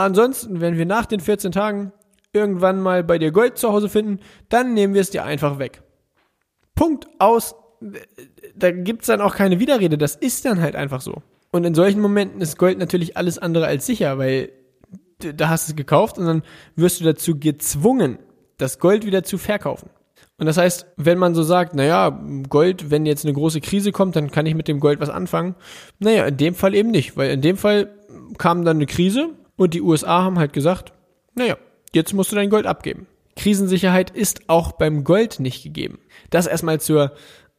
Ansonsten, 0.00 0.60
wenn 0.60 0.76
wir 0.76 0.86
nach 0.86 1.06
den 1.06 1.20
14 1.20 1.52
Tagen 1.52 1.92
irgendwann 2.32 2.80
mal 2.80 3.02
bei 3.02 3.18
dir 3.18 3.32
Gold 3.32 3.58
zu 3.58 3.72
Hause 3.72 3.88
finden, 3.88 4.20
dann 4.48 4.74
nehmen 4.74 4.94
wir 4.94 5.00
es 5.00 5.10
dir 5.10 5.24
einfach 5.24 5.58
weg. 5.58 5.82
Punkt 6.74 7.08
aus. 7.18 7.54
Da 8.54 8.70
gibt's 8.70 9.06
dann 9.06 9.20
auch 9.20 9.34
keine 9.34 9.58
Widerrede. 9.58 9.98
Das 9.98 10.16
ist 10.16 10.44
dann 10.44 10.60
halt 10.60 10.76
einfach 10.76 11.00
so. 11.00 11.22
Und 11.50 11.64
in 11.64 11.74
solchen 11.74 12.00
Momenten 12.00 12.40
ist 12.40 12.58
Gold 12.58 12.78
natürlich 12.78 13.16
alles 13.16 13.38
andere 13.38 13.66
als 13.66 13.86
sicher, 13.86 14.18
weil 14.18 14.50
da 15.18 15.48
hast 15.48 15.68
du 15.68 15.72
es 15.72 15.76
gekauft 15.76 16.18
und 16.18 16.26
dann 16.26 16.42
wirst 16.76 17.00
du 17.00 17.04
dazu 17.04 17.38
gezwungen, 17.38 18.18
das 18.58 18.78
Gold 18.78 19.04
wieder 19.04 19.22
zu 19.22 19.38
verkaufen. 19.38 19.90
Und 20.38 20.46
das 20.46 20.56
heißt, 20.56 20.86
wenn 20.96 21.18
man 21.18 21.34
so 21.34 21.42
sagt, 21.42 21.74
naja, 21.74 22.18
Gold, 22.48 22.90
wenn 22.90 23.04
jetzt 23.04 23.26
eine 23.26 23.34
große 23.34 23.60
Krise 23.60 23.92
kommt, 23.92 24.16
dann 24.16 24.30
kann 24.30 24.46
ich 24.46 24.54
mit 24.54 24.68
dem 24.68 24.80
Gold 24.80 25.00
was 25.00 25.10
anfangen. 25.10 25.54
Naja, 25.98 26.24
in 26.26 26.36
dem 26.38 26.54
Fall 26.54 26.74
eben 26.74 26.90
nicht, 26.90 27.16
weil 27.16 27.30
in 27.30 27.42
dem 27.42 27.58
Fall 27.58 27.90
kam 28.38 28.64
dann 28.64 28.78
eine 28.78 28.86
Krise 28.86 29.34
und 29.60 29.74
die 29.74 29.82
USA 29.82 30.22
haben 30.22 30.38
halt 30.38 30.54
gesagt, 30.54 30.94
naja, 31.34 31.58
jetzt 31.92 32.14
musst 32.14 32.32
du 32.32 32.36
dein 32.36 32.48
Gold 32.48 32.64
abgeben. 32.64 33.06
Krisensicherheit 33.36 34.08
ist 34.08 34.48
auch 34.48 34.72
beim 34.72 35.04
Gold 35.04 35.38
nicht 35.38 35.62
gegeben. 35.62 35.98
Das 36.30 36.46
erstmal 36.46 36.80
zur 36.80 37.12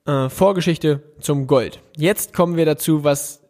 äh, 0.08 0.28
Vorgeschichte 0.28 1.04
zum 1.20 1.46
Gold. 1.46 1.80
Jetzt 1.96 2.34
kommen 2.34 2.58
wir 2.58 2.66
dazu, 2.66 3.04
was 3.04 3.44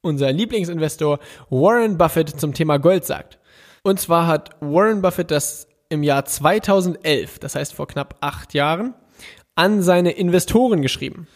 unser 0.00 0.32
Lieblingsinvestor 0.32 1.18
Warren 1.50 1.98
Buffett 1.98 2.40
zum 2.40 2.54
Thema 2.54 2.78
Gold 2.78 3.04
sagt. 3.04 3.38
Und 3.82 4.00
zwar 4.00 4.28
hat 4.28 4.56
Warren 4.60 5.02
Buffett 5.02 5.30
das 5.30 5.68
im 5.90 6.02
Jahr 6.02 6.24
2011, 6.24 7.38
das 7.38 7.54
heißt 7.54 7.74
vor 7.74 7.86
knapp 7.86 8.16
acht 8.22 8.54
Jahren, 8.54 8.94
an 9.56 9.82
seine 9.82 10.12
Investoren 10.12 10.80
geschrieben. 10.80 11.28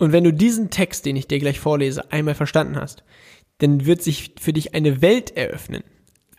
Und 0.00 0.10
wenn 0.10 0.24
du 0.24 0.32
diesen 0.32 0.70
Text, 0.70 1.06
den 1.06 1.14
ich 1.14 1.28
dir 1.28 1.38
gleich 1.38 1.60
vorlese, 1.60 2.10
einmal 2.10 2.34
verstanden 2.34 2.76
hast, 2.76 3.04
dann 3.58 3.86
wird 3.86 4.02
sich 4.02 4.34
für 4.40 4.52
dich 4.52 4.74
eine 4.74 5.00
Welt 5.02 5.36
eröffnen. 5.36 5.84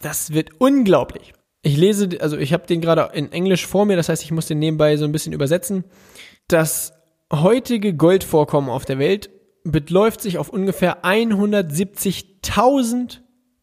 Das 0.04 0.34
wird 0.34 0.52
unglaublich. 0.60 1.34
Ich 1.62 1.78
lese, 1.78 2.10
also 2.20 2.38
ich 2.38 2.52
habe 2.52 2.68
den 2.68 2.82
gerade 2.82 3.12
in 3.14 3.32
Englisch 3.32 3.66
vor 3.66 3.86
mir, 3.86 3.96
das 3.96 4.10
heißt, 4.10 4.22
ich 4.22 4.32
muss 4.32 4.48
den 4.48 4.60
nebenbei 4.60 4.98
so 4.98 5.06
ein 5.06 5.14
bisschen 5.14 5.32
übersetzen. 5.32 5.86
Das 6.50 6.92
heutige 7.32 7.96
Goldvorkommen 7.96 8.70
auf 8.70 8.84
der 8.84 9.00
Welt 9.00 9.30
beläuft 9.64 10.20
sich 10.20 10.38
auf 10.38 10.50
ungefähr 10.50 11.06
170.000 11.06 13.20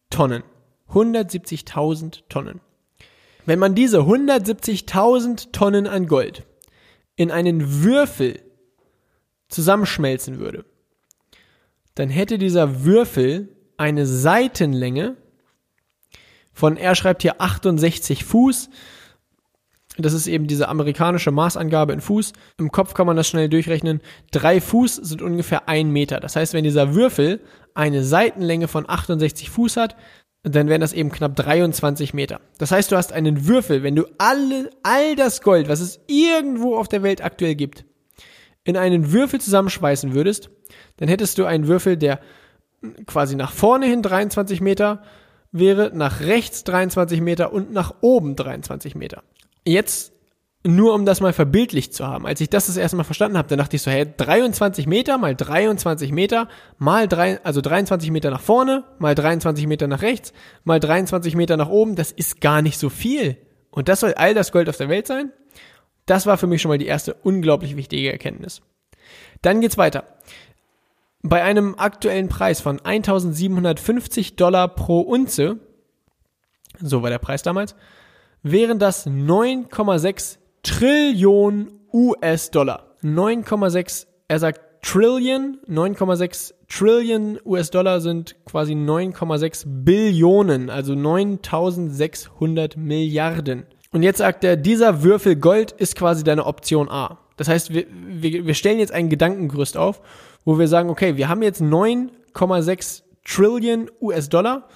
Tonnen. 0.09 0.41
170.000 0.89 2.23
Tonnen. 2.27 2.59
Wenn 3.45 3.59
man 3.59 3.75
diese 3.75 3.99
170.000 3.99 5.51
Tonnen 5.51 5.85
an 5.85 6.07
Gold 6.07 6.47
in 7.15 7.29
einen 7.29 7.83
Würfel 7.83 8.41
zusammenschmelzen 9.47 10.39
würde, 10.39 10.65
dann 11.93 12.09
hätte 12.09 12.39
dieser 12.39 12.83
Würfel 12.83 13.49
eine 13.77 14.07
Seitenlänge 14.07 15.17
von, 16.53 16.77
er 16.77 16.95
schreibt 16.95 17.21
hier 17.21 17.41
68 17.41 18.23
Fuß. 18.23 18.69
Das 19.97 20.13
ist 20.13 20.27
eben 20.27 20.47
diese 20.47 20.69
amerikanische 20.69 21.31
Maßangabe 21.31 21.93
in 21.93 22.01
Fuß. 22.01 22.33
Im 22.57 22.71
Kopf 22.71 22.93
kann 22.93 23.07
man 23.07 23.17
das 23.17 23.27
schnell 23.27 23.49
durchrechnen. 23.49 24.01
Drei 24.31 24.61
Fuß 24.61 24.95
sind 24.95 25.21
ungefähr 25.21 25.67
ein 25.67 25.91
Meter. 25.91 26.19
Das 26.19 26.35
heißt, 26.35 26.53
wenn 26.53 26.63
dieser 26.63 26.95
Würfel 26.95 27.41
eine 27.73 28.03
Seitenlänge 28.03 28.67
von 28.67 28.89
68 28.89 29.49
Fuß 29.49 29.77
hat, 29.77 29.95
dann 30.43 30.69
wären 30.69 30.81
das 30.81 30.93
eben 30.93 31.11
knapp 31.11 31.35
23 31.35 32.13
Meter. 32.13 32.41
Das 32.57 32.71
heißt, 32.71 32.91
du 32.91 32.97
hast 32.97 33.13
einen 33.13 33.47
Würfel, 33.47 33.83
wenn 33.83 33.95
du 33.95 34.05
alle, 34.17 34.71
all 34.81 35.15
das 35.15 35.41
Gold, 35.41 35.69
was 35.69 35.81
es 35.81 35.99
irgendwo 36.07 36.77
auf 36.77 36.87
der 36.87 37.03
Welt 37.03 37.23
aktuell 37.23 37.55
gibt, 37.55 37.85
in 38.63 38.77
einen 38.77 39.11
Würfel 39.11 39.39
zusammenschweißen 39.39 40.13
würdest, 40.13 40.49
dann 40.97 41.09
hättest 41.09 41.37
du 41.37 41.45
einen 41.45 41.67
Würfel, 41.67 41.97
der 41.97 42.19
quasi 43.05 43.35
nach 43.35 43.51
vorne 43.51 43.85
hin 43.85 44.01
23 44.01 44.61
Meter 44.61 45.03
wäre, 45.51 45.91
nach 45.93 46.21
rechts 46.21 46.63
23 46.63 47.21
Meter 47.21 47.53
und 47.53 47.71
nach 47.71 47.95
oben 48.01 48.35
23 48.35 48.95
Meter. 48.95 49.23
Jetzt 49.65 50.13
nur 50.63 50.93
um 50.93 51.05
das 51.05 51.21
mal 51.21 51.33
verbildlicht 51.33 51.93
zu 51.93 52.05
haben. 52.07 52.27
Als 52.27 52.39
ich 52.39 52.49
das 52.49 52.67
das 52.67 52.77
erste 52.77 52.95
Mal 52.95 53.03
verstanden 53.03 53.37
habe, 53.37 53.47
dann 53.47 53.57
dachte 53.57 53.75
ich 53.75 53.81
so, 53.81 53.89
hey, 53.89 54.05
23 54.15 54.85
Meter 54.85 55.17
mal 55.17 55.35
23 55.35 56.11
Meter 56.11 56.47
mal 56.77 57.07
drei, 57.07 57.43
also 57.43 57.61
23 57.61 58.11
Meter 58.11 58.29
nach 58.29 58.41
vorne, 58.41 58.83
mal 58.99 59.15
23 59.15 59.65
Meter 59.65 59.87
nach 59.87 60.03
rechts, 60.03 60.33
mal 60.63 60.79
23 60.79 61.35
Meter 61.35 61.57
nach 61.57 61.69
oben, 61.69 61.95
das 61.95 62.11
ist 62.11 62.41
gar 62.41 62.61
nicht 62.61 62.77
so 62.77 62.89
viel. 62.89 63.37
Und 63.71 63.89
das 63.89 64.01
soll 64.01 64.13
all 64.13 64.33
das 64.33 64.51
Gold 64.51 64.69
auf 64.69 64.77
der 64.77 64.89
Welt 64.89 65.07
sein? 65.07 65.31
Das 66.05 66.25
war 66.25 66.37
für 66.37 66.47
mich 66.47 66.61
schon 66.61 66.69
mal 66.69 66.77
die 66.77 66.87
erste 66.87 67.15
unglaublich 67.15 67.75
wichtige 67.75 68.11
Erkenntnis. 68.11 68.61
Dann 69.41 69.61
geht's 69.61 69.77
weiter. 69.77 70.03
Bei 71.23 71.43
einem 71.43 71.75
aktuellen 71.77 72.29
Preis 72.29 72.61
von 72.61 72.79
1750 72.83 74.35
Dollar 74.35 74.67
pro 74.69 75.01
Unze, 75.01 75.59
so 76.79 77.03
war 77.03 77.09
der 77.09 77.19
Preis 77.19 77.43
damals, 77.43 77.75
wären 78.41 78.79
das 78.79 79.05
9,6 79.05 80.37
Trillionen 80.63 81.79
US-Dollar. 81.93 82.95
9,6, 83.03 84.07
er 84.27 84.39
sagt 84.39 84.61
Trillion, 84.81 85.59
9,6 85.69 86.53
Trillion 86.67 87.37
US-Dollar 87.45 88.01
sind 88.01 88.35
quasi 88.45 88.73
9,6 88.73 89.63
Billionen, 89.83 90.71
also 90.71 90.95
9600 90.95 92.77
Milliarden. 92.77 93.67
Und 93.91 94.03
jetzt 94.03 94.17
sagt 94.19 94.43
er, 94.43 94.55
dieser 94.57 95.03
Würfel 95.03 95.35
Gold 95.35 95.71
ist 95.73 95.95
quasi 95.95 96.23
deine 96.23 96.45
Option 96.45 96.89
A. 96.89 97.19
Das 97.37 97.47
heißt, 97.47 97.73
wir, 97.73 97.85
wir, 97.91 98.47
wir 98.47 98.53
stellen 98.53 98.79
jetzt 98.79 98.93
ein 98.93 99.09
Gedankengerüst 99.09 99.77
auf, 99.77 100.01
wo 100.45 100.59
wir 100.59 100.67
sagen, 100.67 100.89
okay, 100.89 101.17
wir 101.17 101.29
haben 101.29 101.41
jetzt 101.41 101.61
9,6 101.61 103.03
Trillion 103.23 103.89
US-Dollar 104.01 104.67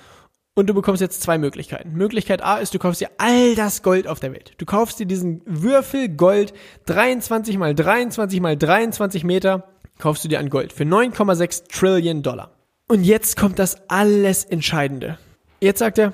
und 0.54 0.68
du 0.68 0.74
bekommst 0.74 1.02
jetzt 1.02 1.22
zwei 1.22 1.38
Möglichkeiten. 1.38 1.94
Möglichkeit 1.94 2.42
A 2.42 2.58
ist, 2.58 2.74
du 2.74 2.80
kaufst 2.80 3.02
dir 3.02 3.10
all 3.18 3.56
das 3.56 3.84
Gold 3.84 4.08
auf 4.08 4.20
der 4.20 4.32
Welt. 4.32 4.54
Du 4.58 4.66
kaufst 4.66 5.00
dir 5.00 5.06
diesen 5.06 5.42
Würfel 5.46 6.10
Gold 6.10 6.54
23 6.86 7.58
mal 7.58 7.76
23 7.76 8.40
mal 8.40 8.56
23 8.56 9.24
Meter, 9.24 9.68
kaufst 10.00 10.24
du 10.24 10.30
dir 10.30 10.40
an 10.40 10.50
Gold 10.50 10.72
für 10.72 10.84
9,6 10.84 11.68
Trillion 11.68 12.24
Dollar. 12.24 12.52
Und 12.88 13.04
jetzt 13.04 13.36
kommt 13.36 13.60
das 13.60 13.90
alles 13.90 14.46
Entscheidende. 14.46 15.18
Jetzt 15.60 15.80
sagt 15.80 15.98
er, 15.98 16.14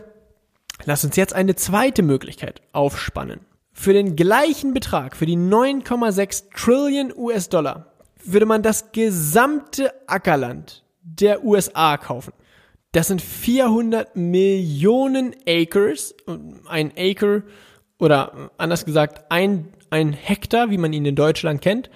lass 0.86 1.03
uns 1.03 1.15
jetzt 1.17 1.34
eine 1.34 1.55
zweite 1.55 2.01
Möglichkeit 2.01 2.62
aufspannen. 2.72 3.41
Für 3.74 3.93
den 3.93 4.15
gleichen 4.15 4.74
Betrag, 4.74 5.15
für 5.15 5.25
die 5.25 5.38
9,6 5.38 6.46
Trillion 6.55 7.13
US-Dollar, 7.15 7.91
würde 8.25 8.46
man 8.46 8.63
das 8.63 8.92
gesamte 8.92 9.92
Ackerland 10.08 10.84
der 11.01 11.44
USA 11.44 11.98
kaufen. 11.98 12.34
Das 12.92 13.08
sind 13.08 13.22
400 13.22 14.16
Millionen 14.16 15.36
Acres. 15.48 16.13
Ein 16.68 16.92
Acre 16.98 17.44
oder 18.00 18.51
anders 18.58 18.86
gesagt 18.86 19.32
ein, 19.32 19.70
ein 19.90 20.13
Hektar, 20.13 20.72
wie 20.72 20.78
man 20.78 20.92
ihn 20.92 21.06
in 21.06 21.16
Deutschland 21.16 21.62
kennt, 21.62 21.90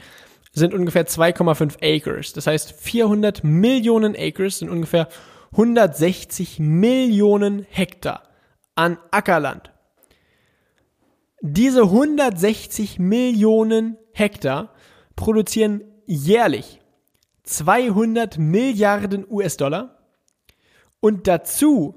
sind 0.53 0.73
ungefähr 0.73 1.05
2,5 1.05 1.77
Acres. 1.81 2.33
Das 2.33 2.47
heißt 2.47 2.71
400 2.71 3.43
Millionen 3.43 4.15
Acres 4.15 4.59
sind 4.59 4.69
ungefähr 4.69 5.09
160 5.51 6.59
Millionen 6.59 7.65
Hektar 7.69 8.23
an 8.75 8.97
Ackerland. 9.11 9.71
Diese 11.41 11.83
160 11.83 12.99
Millionen 12.99 13.97
Hektar 14.13 14.73
produzieren 15.15 15.81
jährlich 16.07 16.81
200 17.43 18.37
Milliarden 18.37 19.25
US-Dollar 19.29 19.97
und 20.99 21.27
dazu, 21.27 21.95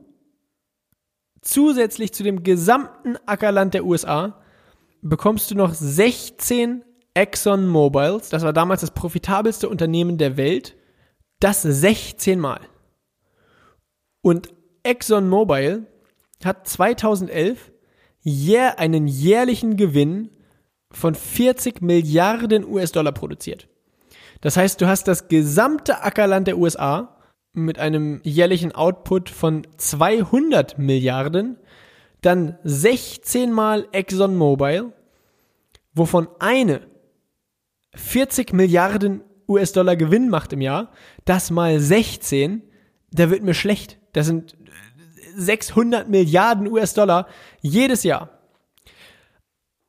zusätzlich 1.41 2.13
zu 2.13 2.23
dem 2.23 2.43
gesamten 2.43 3.17
Ackerland 3.27 3.75
der 3.75 3.85
USA, 3.85 4.41
bekommst 5.01 5.51
du 5.51 5.55
noch 5.55 5.73
16 5.73 6.85
Exxon 7.15 7.67
Mobiles. 7.67 8.29
Das 8.29 8.43
war 8.43 8.53
damals 8.53 8.83
das 8.83 8.91
profitabelste 8.91 9.69
Unternehmen 9.69 10.19
der 10.19 10.37
Welt. 10.37 10.77
Das 11.41 11.63
16 11.63 12.39
Mal. 12.39 12.61
Und 14.21 14.53
Exxon 14.83 15.29
Mobil 15.29 15.87
hat 16.45 16.69
2011 16.69 17.73
jähr 18.21 18.79
einen 18.79 19.07
jährlichen 19.07 19.77
Gewinn 19.77 20.31
von 20.91 21.15
40 21.15 21.81
Milliarden 21.81 22.65
US-Dollar 22.65 23.13
produziert. 23.13 23.69
Das 24.41 24.57
heißt, 24.57 24.81
du 24.81 24.87
hast 24.87 25.09
das 25.09 25.29
gesamte 25.29 26.03
Ackerland 26.03 26.47
der 26.47 26.59
USA 26.59 27.17
mit 27.53 27.79
einem 27.79 28.21
jährlichen 28.23 28.73
Output 28.73 29.31
von 29.31 29.67
200 29.77 30.79
Milliarden, 30.79 31.59
dann 32.21 32.59
16 32.65 33.53
mal 33.53 33.89
ExxonMobil, 33.93 34.93
wovon 35.95 36.29
eine 36.39 36.87
40 37.95 38.53
Milliarden 38.53 39.23
US-Dollar 39.49 39.97
Gewinn 39.97 40.29
macht 40.29 40.53
im 40.53 40.61
Jahr, 40.61 40.93
das 41.25 41.51
mal 41.51 41.81
16, 41.81 42.63
da 43.11 43.31
wird 43.31 43.43
mir 43.43 43.55
schlecht. 43.55 43.99
Das 44.13 44.27
sind 44.27 44.57
600 45.35 46.09
Milliarden 46.09 46.71
US-Dollar 46.71 47.27
jedes 47.61 48.03
Jahr 48.03 48.38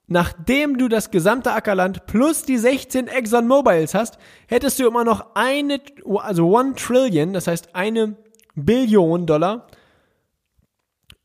nachdem 0.10 0.78
du 0.78 0.88
das 0.88 1.12
gesamte 1.12 1.54
Ackerland 1.54 2.06
plus 2.06 2.44
die 2.44 2.58
16 2.58 3.08
Exxon 3.08 3.48
Mobiles 3.48 3.94
hast, 3.94 4.18
hättest 4.48 4.80
du 4.80 4.88
immer 4.88 5.04
noch 5.04 5.36
eine, 5.36 5.80
also 6.18 6.50
one 6.50 6.74
Trillion, 6.76 7.34
das 7.34 7.48
heißt 7.48 7.76
eine 7.76 8.18
Billion 8.56 9.26
Dollar 9.26 9.68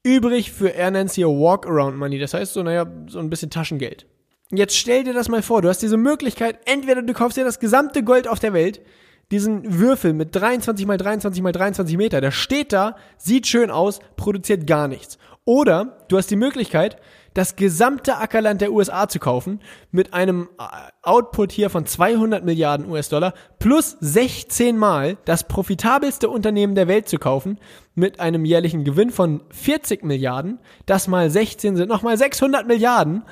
übrig 0.05 0.53
für, 0.53 0.75
er 0.75 0.91
nennt 0.91 1.17
Walk-Around 1.17 1.97
Money, 1.97 2.19
das 2.19 2.35
heißt 2.35 2.53
so, 2.53 2.63
naja, 2.63 2.87
so 3.09 3.19
ein 3.19 3.31
bisschen 3.31 3.51
Taschengeld. 3.51 4.07
Jetzt 4.53 4.77
stell 4.77 5.03
dir 5.03 5.15
das 5.15 5.29
mal 5.29 5.43
vor, 5.43 5.63
du 5.63 5.69
hast 5.69 5.81
diese 5.81 5.97
Möglichkeit, 5.97 6.59
entweder 6.67 7.03
du 7.03 7.13
kaufst 7.15 7.39
dir 7.39 7.45
das 7.45 7.59
gesamte 7.59 8.05
Gold 8.05 8.29
auf 8.29 8.39
der 8.39 8.53
Welt, 8.53 8.83
diesen 9.31 9.81
Würfel 9.81 10.13
mit 10.13 10.37
23 10.37 10.87
mal 10.87 10.99
23 10.99 11.43
mal 11.43 11.53
23 11.53 11.97
Meter, 11.97 12.21
der 12.21 12.31
steht 12.31 12.75
da, 12.75 12.97
sieht 13.17 13.47
schön 13.47 13.71
aus, 13.71 14.01
produziert 14.17 14.67
gar 14.67 14.87
nichts. 14.87 15.19
Oder 15.47 15.99
du 16.09 16.19
hast 16.19 16.31
die 16.31 16.37
Möglichkeit, 16.37 16.99
das 17.35 17.57
gesamte 17.57 18.17
Ackerland 18.17 18.61
der 18.61 18.73
USA 18.73 19.09
zu 19.09 19.19
kaufen, 19.19 19.61
mit 19.91 20.15
einem 20.15 20.49
äh, 20.59 20.65
Output 21.03 21.53
hier 21.53 21.69
von 21.69 21.85
200 21.85 22.45
Milliarden 22.45 22.89
US-Dollar, 22.89 23.35
plus 23.59 23.97
16 24.01 24.79
Mal 24.79 25.19
das 25.25 25.47
profitabelste 25.47 26.31
Unternehmen 26.31 26.77
der 26.77 26.89
Welt 26.89 27.09
zu 27.09 27.19
kaufen, 27.19 27.59
mit 27.95 28.21
einem 28.21 28.45
jährlichen 28.45 28.85
Gewinn 28.85 29.11
von 29.11 29.43
40 29.51 30.05
Milliarden, 30.05 30.61
das 30.87 31.09
mal 31.09 31.29
16 31.29 31.77
sind 31.77 31.89
nochmal 31.89 32.17
600 32.17 32.67
Milliarden. 32.67 33.25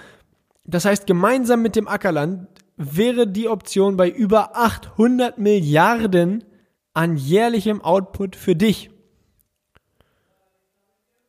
Das 0.65 0.85
heißt, 0.85 1.07
gemeinsam 1.07 1.63
mit 1.63 1.77
dem 1.77 1.89
Ackerland 1.89 2.49
wäre 2.77 3.27
die 3.27 3.49
Option 3.49 3.97
bei 3.97 4.09
über 4.09 4.57
800 4.57 5.39
Milliarden 5.39 6.45
an 6.95 7.17
jährlichem 7.17 7.81
Output 7.83 8.37
für 8.37 8.57
dich. 8.57 8.91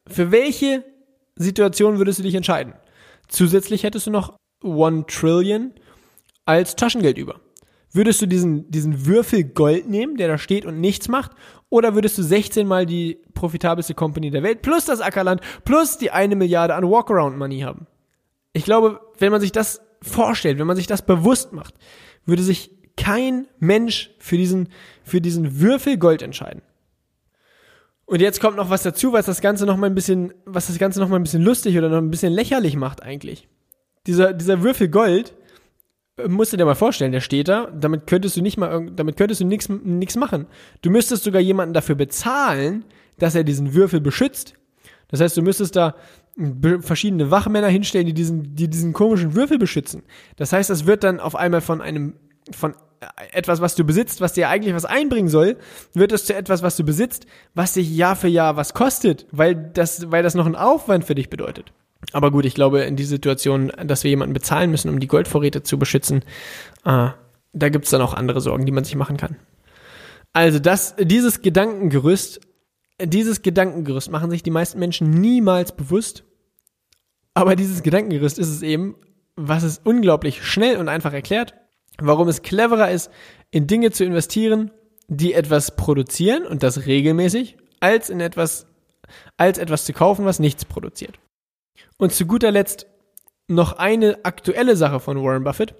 Für 0.07 0.31
welche 0.31 0.83
Situation 1.35 1.97
würdest 1.97 2.19
du 2.19 2.23
dich 2.23 2.35
entscheiden? 2.35 2.73
Zusätzlich 3.27 3.83
hättest 3.83 4.07
du 4.07 4.11
noch 4.11 4.37
One 4.63 5.05
Trillion 5.07 5.73
als 6.45 6.75
Taschengeld 6.75 7.17
über. 7.17 7.39
Würdest 7.91 8.21
du 8.21 8.25
diesen, 8.25 8.69
diesen 8.71 9.05
Würfel 9.05 9.43
Gold 9.43 9.87
nehmen, 9.87 10.17
der 10.17 10.27
da 10.27 10.37
steht 10.37 10.65
und 10.65 10.79
nichts 10.79 11.07
macht? 11.09 11.31
Oder 11.69 11.93
würdest 11.93 12.17
du 12.17 12.23
16 12.23 12.67
mal 12.67 12.85
die 12.85 13.19
profitabelste 13.33 13.93
Company 13.93 14.31
der 14.31 14.43
Welt 14.43 14.61
plus 14.63 14.85
das 14.85 14.99
Ackerland 14.99 15.41
plus 15.63 15.97
die 15.99 16.11
eine 16.11 16.35
Milliarde 16.35 16.73
an 16.73 16.89
Walkaround 16.89 17.37
Money 17.37 17.59
haben? 17.59 17.85
Ich 18.51 18.63
glaube, 18.63 18.99
wenn 19.19 19.31
man 19.31 19.41
sich 19.41 19.51
das 19.51 19.81
vorstellt, 20.01 20.59
wenn 20.59 20.67
man 20.67 20.75
sich 20.75 20.87
das 20.87 21.03
bewusst 21.03 21.53
macht, 21.53 21.75
würde 22.25 22.43
sich 22.43 22.71
kein 22.95 23.47
Mensch 23.59 24.11
für 24.19 24.37
diesen, 24.37 24.69
für 25.03 25.21
diesen 25.21 25.59
Würfel 25.59 25.97
Gold 25.97 26.21
entscheiden. 26.21 26.61
Und 28.13 28.19
jetzt 28.19 28.39
kommt 28.39 28.57
noch 28.57 28.69
was 28.69 28.83
dazu, 28.83 29.11
was 29.11 29.25
das 29.25 29.41
Ganze 29.41 29.65
noch 29.65 29.75
mal 29.75 29.87
ein 29.87 29.95
bisschen, 29.95 30.35
was 30.45 30.67
das 30.67 30.77
Ganze 30.77 30.99
noch 30.99 31.09
mal 31.09 31.15
ein 31.15 31.23
bisschen 31.23 31.41
lustig 31.41 31.79
oder 31.79 31.89
noch 31.89 31.97
ein 31.97 32.11
bisschen 32.11 32.31
lächerlich 32.31 32.75
macht 32.75 33.01
eigentlich. 33.01 33.47
Dieser, 34.05 34.33
dieser 34.33 34.61
Würfel 34.61 34.87
Gold, 34.87 35.33
äh, 36.17 36.27
musst 36.27 36.53
du 36.53 36.57
dir 36.57 36.65
mal 36.65 36.75
vorstellen, 36.75 37.11
der 37.11 37.21
steht 37.21 37.47
da, 37.47 37.71
damit 37.75 38.05
könntest 38.05 38.37
du 38.37 38.43
nicht 38.43 38.55
mal, 38.55 38.85
damit 38.95 39.17
könntest 39.17 39.41
du 39.41 39.45
nichts, 39.45 39.67
nichts 39.67 40.15
machen. 40.15 40.45
Du 40.83 40.91
müsstest 40.91 41.23
sogar 41.23 41.41
jemanden 41.41 41.73
dafür 41.73 41.95
bezahlen, 41.95 42.85
dass 43.17 43.33
er 43.33 43.43
diesen 43.43 43.73
Würfel 43.73 43.99
beschützt. 43.99 44.53
Das 45.07 45.19
heißt, 45.19 45.35
du 45.35 45.41
müsstest 45.41 45.75
da 45.75 45.95
verschiedene 46.81 47.31
Wachmänner 47.31 47.69
hinstellen, 47.69 48.05
die 48.05 48.13
diesen, 48.13 48.55
die 48.55 48.69
diesen 48.69 48.93
komischen 48.93 49.33
Würfel 49.33 49.57
beschützen. 49.57 50.03
Das 50.35 50.53
heißt, 50.53 50.69
das 50.69 50.85
wird 50.85 51.03
dann 51.03 51.19
auf 51.19 51.35
einmal 51.35 51.61
von 51.61 51.81
einem, 51.81 52.13
von 52.51 52.75
etwas, 53.31 53.61
was 53.61 53.75
du 53.75 53.83
besitzt, 53.83 54.21
was 54.21 54.33
dir 54.33 54.49
eigentlich 54.49 54.75
was 54.75 54.85
einbringen 54.85 55.29
soll, 55.29 55.57
wird 55.93 56.11
es 56.11 56.25
zu 56.25 56.35
etwas, 56.35 56.63
was 56.63 56.75
du 56.75 56.83
besitzt, 56.83 57.25
was 57.53 57.73
dich 57.73 57.89
Jahr 57.95 58.15
für 58.15 58.27
Jahr 58.27 58.55
was 58.55 58.73
kostet, 58.73 59.25
weil 59.31 59.55
das, 59.55 60.11
weil 60.11 60.23
das 60.23 60.35
noch 60.35 60.45
einen 60.45 60.55
Aufwand 60.55 61.05
für 61.05 61.15
dich 61.15 61.29
bedeutet. 61.29 61.71
Aber 62.11 62.31
gut, 62.31 62.45
ich 62.45 62.53
glaube, 62.53 62.81
in 62.81 62.95
die 62.95 63.05
Situation, 63.05 63.71
dass 63.83 64.03
wir 64.03 64.09
jemanden 64.09 64.33
bezahlen 64.33 64.71
müssen, 64.71 64.89
um 64.89 64.99
die 64.99 65.07
Goldvorräte 65.07 65.63
zu 65.63 65.79
beschützen, 65.79 66.23
äh, 66.85 67.09
da 67.53 67.69
gibt's 67.69 67.91
dann 67.91 68.01
auch 68.01 68.13
andere 68.13 68.41
Sorgen, 68.41 68.65
die 68.65 68.71
man 68.71 68.83
sich 68.83 68.95
machen 68.95 69.17
kann. 69.17 69.37
Also 70.33 70.59
das, 70.59 70.95
dieses 70.99 71.41
Gedankengerüst, 71.41 72.41
dieses 73.01 73.41
Gedankengerüst 73.41 74.11
machen 74.11 74.31
sich 74.31 74.43
die 74.43 74.51
meisten 74.51 74.79
Menschen 74.79 75.09
niemals 75.11 75.71
bewusst. 75.71 76.23
Aber 77.35 77.55
dieses 77.55 77.83
Gedankengerüst 77.83 78.39
ist 78.39 78.49
es 78.49 78.61
eben, 78.63 78.95
was 79.35 79.63
es 79.63 79.79
unglaublich 79.83 80.43
schnell 80.43 80.77
und 80.77 80.89
einfach 80.89 81.13
erklärt 81.13 81.53
warum 81.99 82.27
es 82.27 82.41
cleverer 82.41 82.91
ist, 82.91 83.11
in 83.51 83.67
Dinge 83.67 83.91
zu 83.91 84.03
investieren, 84.03 84.71
die 85.07 85.33
etwas 85.33 85.75
produzieren 85.75 86.45
und 86.45 86.63
das 86.63 86.85
regelmäßig, 86.85 87.57
als 87.79 88.09
in 88.09 88.19
etwas, 88.19 88.67
als 89.37 89.57
etwas 89.57 89.85
zu 89.85 89.93
kaufen, 89.93 90.25
was 90.25 90.39
nichts 90.39 90.65
produziert. 90.65 91.19
Und 91.97 92.13
zu 92.13 92.25
guter 92.25 92.51
Letzt 92.51 92.87
noch 93.47 93.73
eine 93.73 94.23
aktuelle 94.23 94.75
Sache 94.75 94.99
von 94.99 95.21
Warren 95.21 95.43
Buffett. 95.43 95.75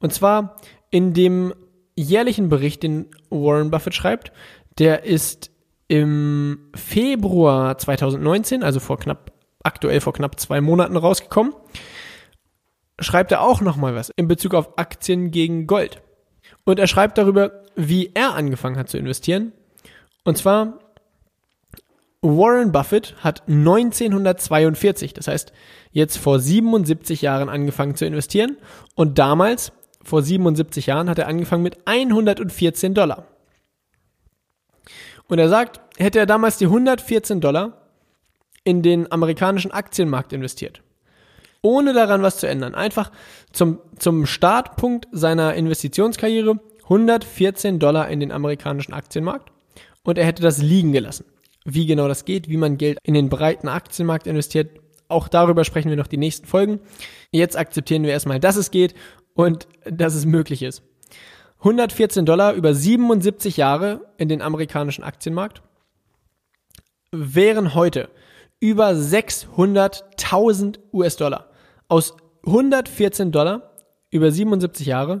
Und 0.00 0.12
zwar 0.12 0.56
in 0.90 1.12
dem 1.14 1.54
jährlichen 1.94 2.48
Bericht, 2.48 2.82
den 2.82 3.10
Warren 3.30 3.70
Buffett 3.70 3.94
schreibt, 3.94 4.32
der 4.78 5.04
ist 5.04 5.50
im 5.88 6.70
Februar 6.74 7.76
2019, 7.76 8.62
also 8.62 8.80
vor 8.80 8.98
knapp, 8.98 9.32
aktuell 9.62 10.00
vor 10.00 10.14
knapp 10.14 10.40
zwei 10.40 10.60
Monaten 10.60 10.96
rausgekommen 10.96 11.54
schreibt 12.98 13.32
er 13.32 13.42
auch 13.42 13.60
nochmal 13.60 13.94
was 13.94 14.10
in 14.10 14.28
Bezug 14.28 14.54
auf 14.54 14.78
Aktien 14.78 15.30
gegen 15.30 15.66
Gold. 15.66 16.02
Und 16.64 16.78
er 16.78 16.86
schreibt 16.86 17.18
darüber, 17.18 17.62
wie 17.74 18.10
er 18.14 18.34
angefangen 18.34 18.76
hat 18.76 18.88
zu 18.88 18.98
investieren. 18.98 19.52
Und 20.24 20.38
zwar, 20.38 20.78
Warren 22.20 22.70
Buffett 22.70 23.16
hat 23.18 23.42
1942, 23.48 25.12
das 25.14 25.26
heißt 25.26 25.52
jetzt 25.90 26.18
vor 26.18 26.38
77 26.38 27.22
Jahren 27.22 27.48
angefangen 27.48 27.96
zu 27.96 28.04
investieren. 28.04 28.58
Und 28.94 29.18
damals, 29.18 29.72
vor 30.02 30.22
77 30.22 30.86
Jahren, 30.86 31.10
hat 31.10 31.18
er 31.18 31.26
angefangen 31.26 31.62
mit 31.62 31.78
114 31.86 32.94
Dollar. 32.94 33.26
Und 35.28 35.38
er 35.38 35.48
sagt, 35.48 35.80
hätte 35.96 36.18
er 36.18 36.26
damals 36.26 36.58
die 36.58 36.66
114 36.66 37.40
Dollar 37.40 37.88
in 38.64 38.82
den 38.82 39.10
amerikanischen 39.10 39.72
Aktienmarkt 39.72 40.32
investiert 40.32 40.82
ohne 41.62 41.92
daran 41.92 42.22
was 42.22 42.38
zu 42.38 42.46
ändern. 42.46 42.74
Einfach 42.74 43.10
zum, 43.52 43.80
zum 43.98 44.26
Startpunkt 44.26 45.08
seiner 45.12 45.54
Investitionskarriere 45.54 46.58
114 46.82 47.78
Dollar 47.78 48.08
in 48.08 48.20
den 48.20 48.32
amerikanischen 48.32 48.92
Aktienmarkt 48.92 49.50
und 50.02 50.18
er 50.18 50.26
hätte 50.26 50.42
das 50.42 50.58
liegen 50.58 50.92
gelassen. 50.92 51.24
Wie 51.64 51.86
genau 51.86 52.08
das 52.08 52.24
geht, 52.24 52.48
wie 52.48 52.56
man 52.56 52.76
Geld 52.76 52.98
in 53.04 53.14
den 53.14 53.28
breiten 53.28 53.68
Aktienmarkt 53.68 54.26
investiert, 54.26 54.80
auch 55.08 55.28
darüber 55.28 55.64
sprechen 55.64 55.90
wir 55.90 55.96
noch 55.96 56.08
die 56.08 56.16
nächsten 56.16 56.46
Folgen. 56.46 56.80
Jetzt 57.30 57.56
akzeptieren 57.56 58.02
wir 58.02 58.10
erstmal, 58.10 58.40
dass 58.40 58.56
es 58.56 58.70
geht 58.72 58.94
und 59.34 59.68
dass 59.84 60.14
es 60.14 60.26
möglich 60.26 60.62
ist. 60.62 60.82
114 61.58 62.26
Dollar 62.26 62.54
über 62.54 62.74
77 62.74 63.56
Jahre 63.56 64.12
in 64.18 64.28
den 64.28 64.42
amerikanischen 64.42 65.04
Aktienmarkt 65.04 65.62
wären 67.12 67.74
heute 67.74 68.08
über 68.58 68.90
600.000 68.90 70.80
US-Dollar 70.92 71.51
aus 71.92 72.16
114 72.46 73.32
Dollar 73.32 73.74
über 74.10 74.32
77 74.32 74.86
Jahre 74.86 75.20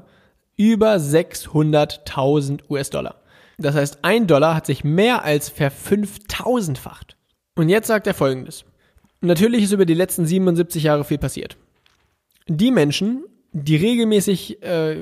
über 0.56 0.94
600.000 0.94 2.60
US-Dollar. 2.70 3.16
Das 3.58 3.74
heißt, 3.74 3.98
ein 4.02 4.26
Dollar 4.26 4.54
hat 4.54 4.64
sich 4.64 4.82
mehr 4.82 5.22
als 5.22 5.50
verfünftausendfacht. 5.50 7.18
Und 7.56 7.68
jetzt 7.68 7.88
sagt 7.88 8.06
er 8.06 8.14
folgendes. 8.14 8.64
Natürlich 9.20 9.64
ist 9.64 9.72
über 9.72 9.84
die 9.84 9.92
letzten 9.92 10.24
77 10.24 10.84
Jahre 10.84 11.04
viel 11.04 11.18
passiert. 11.18 11.58
Die 12.48 12.70
Menschen, 12.70 13.24
die 13.52 13.76
regelmäßig 13.76 14.62
äh, 14.62 14.96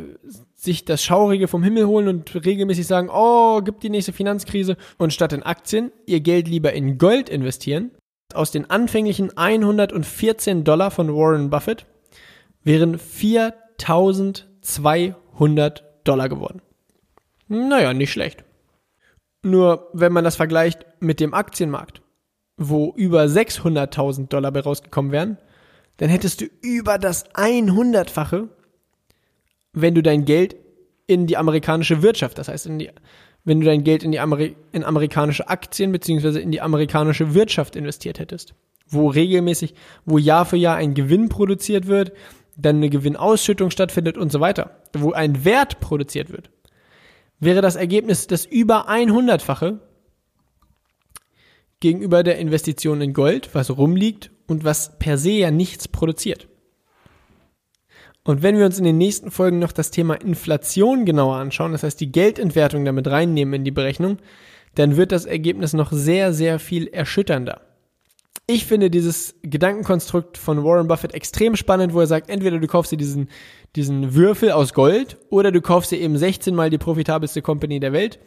sich 0.56 0.84
das 0.84 1.04
Schaurige 1.04 1.46
vom 1.46 1.62
Himmel 1.62 1.86
holen 1.86 2.08
und 2.08 2.44
regelmäßig 2.44 2.88
sagen, 2.88 3.10
oh, 3.12 3.62
gibt 3.62 3.84
die 3.84 3.90
nächste 3.90 4.12
Finanzkrise 4.12 4.76
und 4.98 5.12
statt 5.12 5.32
in 5.32 5.44
Aktien 5.44 5.92
ihr 6.06 6.20
Geld 6.20 6.48
lieber 6.48 6.72
in 6.72 6.98
Gold 6.98 7.28
investieren, 7.28 7.92
aus 8.34 8.50
den 8.50 8.70
anfänglichen 8.70 9.36
114 9.36 10.64
Dollar 10.64 10.90
von 10.90 11.14
Warren 11.14 11.50
Buffett 11.50 11.84
wären 12.64 12.98
4200 12.98 15.84
Dollar 16.04 16.28
geworden. 16.28 16.60
Naja, 17.48 17.94
nicht 17.94 18.12
schlecht. 18.12 18.44
Nur 19.42 19.88
wenn 19.92 20.12
man 20.12 20.24
das 20.24 20.36
vergleicht 20.36 20.86
mit 21.00 21.18
dem 21.20 21.34
Aktienmarkt, 21.34 22.02
wo 22.56 22.92
über 22.94 23.24
600.000 23.24 24.28
Dollar 24.28 24.52
bei 24.52 24.60
rausgekommen 24.60 25.10
wären, 25.12 25.38
dann 25.96 26.10
hättest 26.10 26.42
du 26.42 26.46
über 26.62 26.98
das 26.98 27.28
100-fache, 27.34 28.48
wenn 29.72 29.94
du 29.94 30.02
dein 30.02 30.24
Geld 30.24 30.56
in 31.06 31.26
die 31.26 31.36
amerikanische 31.36 32.02
Wirtschaft, 32.02 32.38
das 32.38 32.48
heißt 32.48 32.66
in 32.66 32.78
die 32.78 32.90
wenn 33.44 33.60
du 33.60 33.66
dein 33.66 33.84
Geld 33.84 34.02
in 34.02 34.12
die 34.12 34.20
Ameri 34.20 34.56
in 34.72 34.84
amerikanische 34.84 35.48
Aktien 35.48 35.92
beziehungsweise 35.92 36.40
in 36.40 36.50
die 36.50 36.60
amerikanische 36.60 37.34
Wirtschaft 37.34 37.76
investiert 37.76 38.18
hättest, 38.18 38.54
wo 38.86 39.08
regelmäßig, 39.08 39.74
wo 40.04 40.18
Jahr 40.18 40.44
für 40.44 40.56
Jahr 40.56 40.76
ein 40.76 40.94
Gewinn 40.94 41.28
produziert 41.28 41.86
wird, 41.86 42.12
dann 42.56 42.76
eine 42.76 42.90
Gewinnausschüttung 42.90 43.70
stattfindet 43.70 44.18
und 44.18 44.30
so 44.30 44.40
weiter, 44.40 44.82
wo 44.92 45.12
ein 45.12 45.44
Wert 45.44 45.80
produziert 45.80 46.30
wird, 46.30 46.50
wäre 47.38 47.62
das 47.62 47.76
Ergebnis 47.76 48.26
das 48.26 48.44
über 48.44 48.90
100-fache 48.90 49.78
gegenüber 51.80 52.22
der 52.22 52.38
Investition 52.38 53.00
in 53.00 53.14
Gold, 53.14 53.54
was 53.54 53.76
rumliegt 53.76 54.30
und 54.46 54.64
was 54.64 54.98
per 54.98 55.16
se 55.16 55.30
ja 55.30 55.50
nichts 55.50 55.88
produziert. 55.88 56.49
Und 58.30 58.44
wenn 58.44 58.56
wir 58.56 58.64
uns 58.64 58.78
in 58.78 58.84
den 58.84 58.96
nächsten 58.96 59.32
Folgen 59.32 59.58
noch 59.58 59.72
das 59.72 59.90
Thema 59.90 60.14
Inflation 60.14 61.04
genauer 61.04 61.36
anschauen, 61.36 61.72
das 61.72 61.82
heißt 61.82 62.00
die 62.00 62.12
Geldentwertung 62.12 62.84
damit 62.84 63.08
reinnehmen 63.08 63.54
in 63.54 63.64
die 63.64 63.72
Berechnung, 63.72 64.18
dann 64.76 64.96
wird 64.96 65.10
das 65.10 65.24
Ergebnis 65.24 65.72
noch 65.72 65.90
sehr, 65.90 66.32
sehr 66.32 66.60
viel 66.60 66.86
erschütternder. 66.86 67.60
Ich 68.46 68.66
finde 68.66 68.88
dieses 68.88 69.34
Gedankenkonstrukt 69.42 70.38
von 70.38 70.62
Warren 70.62 70.86
Buffett 70.86 71.12
extrem 71.12 71.56
spannend, 71.56 71.92
wo 71.92 71.98
er 71.98 72.06
sagt, 72.06 72.30
entweder 72.30 72.60
du 72.60 72.66
kaufst 72.68 72.92
dir 72.92 72.96
diesen, 72.96 73.28
diesen 73.74 74.14
Würfel 74.14 74.52
aus 74.52 74.74
Gold 74.74 75.16
oder 75.30 75.50
du 75.50 75.60
kaufst 75.60 75.90
dir 75.90 75.98
eben 75.98 76.16
16 76.16 76.54
mal 76.54 76.70
die 76.70 76.78
profitabelste 76.78 77.42
Company 77.42 77.80
der 77.80 77.92
Welt 77.92 78.20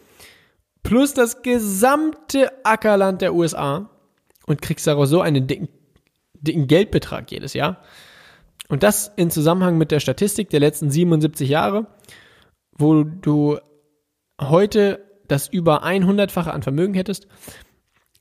plus 0.83 1.13
das 1.13 1.43
gesamte 1.43 2.51
Ackerland 2.65 3.21
der 3.21 3.33
USA 3.33 3.89
und 4.47 4.61
kriegst 4.61 4.85
daraus 4.85 5.09
so 5.09 5.21
einen 5.21 5.47
dicken, 5.47 5.69
den 6.33 6.67
Geldbetrag 6.67 7.31
jedes 7.31 7.53
Jahr. 7.53 7.81
Und 8.69 8.83
das 8.83 9.11
in 9.15 9.29
Zusammenhang 9.29 9.77
mit 9.77 9.91
der 9.91 9.99
Statistik 9.99 10.49
der 10.49 10.59
letzten 10.59 10.89
77 10.89 11.49
Jahre, 11.49 11.87
wo 12.71 13.03
du 13.03 13.59
heute 14.39 15.03
das 15.27 15.47
über 15.47 15.85
100-fache 15.85 16.49
an 16.49 16.63
Vermögen 16.63 16.93
hättest. 16.93 17.27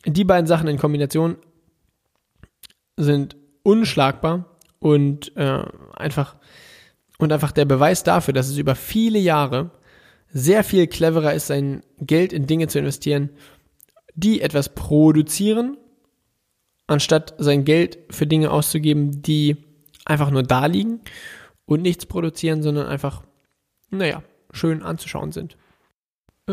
Die 0.07 0.25
beiden 0.25 0.47
Sachen 0.47 0.69
in 0.69 0.79
Kombination 0.79 1.37
sind 2.97 3.37
unschlagbar 3.63 4.59
und 4.79 5.37
äh, 5.37 5.65
einfach 5.95 6.37
und 7.19 7.33
einfach 7.33 7.53
der 7.53 7.65
Beweis 7.65 8.03
dafür, 8.03 8.35
dass 8.35 8.49
es 8.49 8.59
über 8.59 8.75
viele 8.75 9.19
Jahre 9.19 9.71
sehr 10.29 10.65
viel 10.65 10.87
cleverer 10.87 11.35
ist, 11.35 11.47
sein 11.47 11.83
Geld 11.99 12.33
in 12.33 12.47
Dinge 12.47 12.67
zu 12.67 12.79
investieren, 12.79 13.31
die 14.15 14.41
etwas 14.41 14.75
produzieren, 14.75 15.77
anstatt 16.87 17.35
sein 17.39 17.65
Geld 17.65 17.99
für 18.11 18.27
Dinge 18.27 18.51
auszugeben, 18.51 19.23
die 19.23 19.57
einfach 20.05 20.31
nur 20.31 20.43
da 20.43 20.67
liegen 20.67 21.01
und 21.65 21.83
nichts 21.83 22.07
produzieren, 22.07 22.63
sondern 22.63 22.87
einfach, 22.87 23.23
naja, 23.91 24.23
schön 24.53 24.83
anzuschauen 24.83 25.33
sind. 25.33 25.57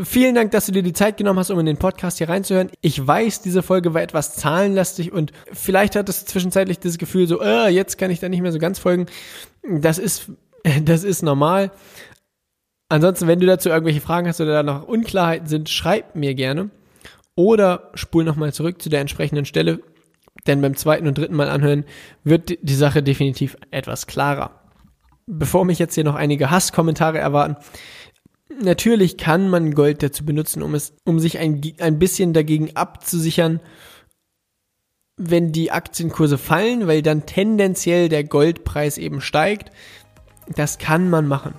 Vielen 0.03 0.35
Dank, 0.35 0.51
dass 0.51 0.67
du 0.67 0.71
dir 0.71 0.83
die 0.83 0.93
Zeit 0.93 1.17
genommen 1.17 1.39
hast, 1.39 1.49
um 1.49 1.59
in 1.59 1.65
den 1.65 1.77
Podcast 1.77 2.19
hier 2.19 2.29
reinzuhören. 2.29 2.69
Ich 2.81 3.05
weiß, 3.05 3.41
diese 3.41 3.63
Folge 3.63 3.95
war 3.95 4.03
etwas 4.03 4.35
zahlenlastig 4.35 5.11
und 5.11 5.31
vielleicht 5.51 5.95
hattest 5.95 6.21
du 6.21 6.31
zwischenzeitlich 6.31 6.79
das 6.79 6.99
Gefühl 6.99 7.27
so, 7.27 7.41
äh, 7.41 7.69
jetzt 7.69 7.97
kann 7.97 8.11
ich 8.11 8.19
da 8.19 8.29
nicht 8.29 8.41
mehr 8.41 8.51
so 8.51 8.59
ganz 8.59 8.77
folgen. 8.77 9.07
Das 9.67 9.97
ist, 9.97 10.31
das 10.83 11.03
ist 11.03 11.23
normal. 11.23 11.71
Ansonsten, 12.87 13.27
wenn 13.27 13.39
du 13.39 13.47
dazu 13.47 13.69
irgendwelche 13.69 14.01
Fragen 14.01 14.27
hast 14.27 14.41
oder 14.41 14.53
da 14.53 14.63
noch 14.63 14.87
Unklarheiten 14.87 15.47
sind, 15.47 15.69
schreib 15.69 16.15
mir 16.15 16.35
gerne. 16.35 16.69
Oder 17.35 17.89
spul 17.93 18.23
nochmal 18.23 18.53
zurück 18.53 18.81
zu 18.81 18.89
der 18.89 19.01
entsprechenden 19.01 19.45
Stelle, 19.45 19.79
denn 20.47 20.61
beim 20.61 20.75
zweiten 20.75 21.07
und 21.07 21.17
dritten 21.17 21.35
Mal 21.35 21.49
anhören 21.49 21.85
wird 22.23 22.57
die 22.61 22.75
Sache 22.75 23.03
definitiv 23.03 23.57
etwas 23.71 24.07
klarer. 24.07 24.51
Bevor 25.27 25.65
mich 25.65 25.79
jetzt 25.79 25.95
hier 25.95 26.03
noch 26.03 26.15
einige 26.15 26.49
Hasskommentare 26.49 27.19
erwarten, 27.19 27.57
natürlich 28.61 29.17
kann 29.17 29.49
man 29.49 29.73
Gold 29.73 30.01
dazu 30.01 30.25
benutzen, 30.25 30.63
um 30.63 30.73
es, 30.75 30.93
um 31.05 31.19
sich 31.19 31.37
ein, 31.37 31.61
ein 31.79 31.99
bisschen 31.99 32.33
dagegen 32.33 32.75
abzusichern, 32.75 33.59
wenn 35.17 35.51
die 35.51 35.71
Aktienkurse 35.71 36.37
fallen, 36.37 36.87
weil 36.87 37.01
dann 37.01 37.25
tendenziell 37.25 38.09
der 38.09 38.23
Goldpreis 38.23 38.97
eben 38.97 39.21
steigt. 39.21 39.71
Das 40.55 40.77
kann 40.77 41.09
man 41.09 41.27
machen. 41.27 41.53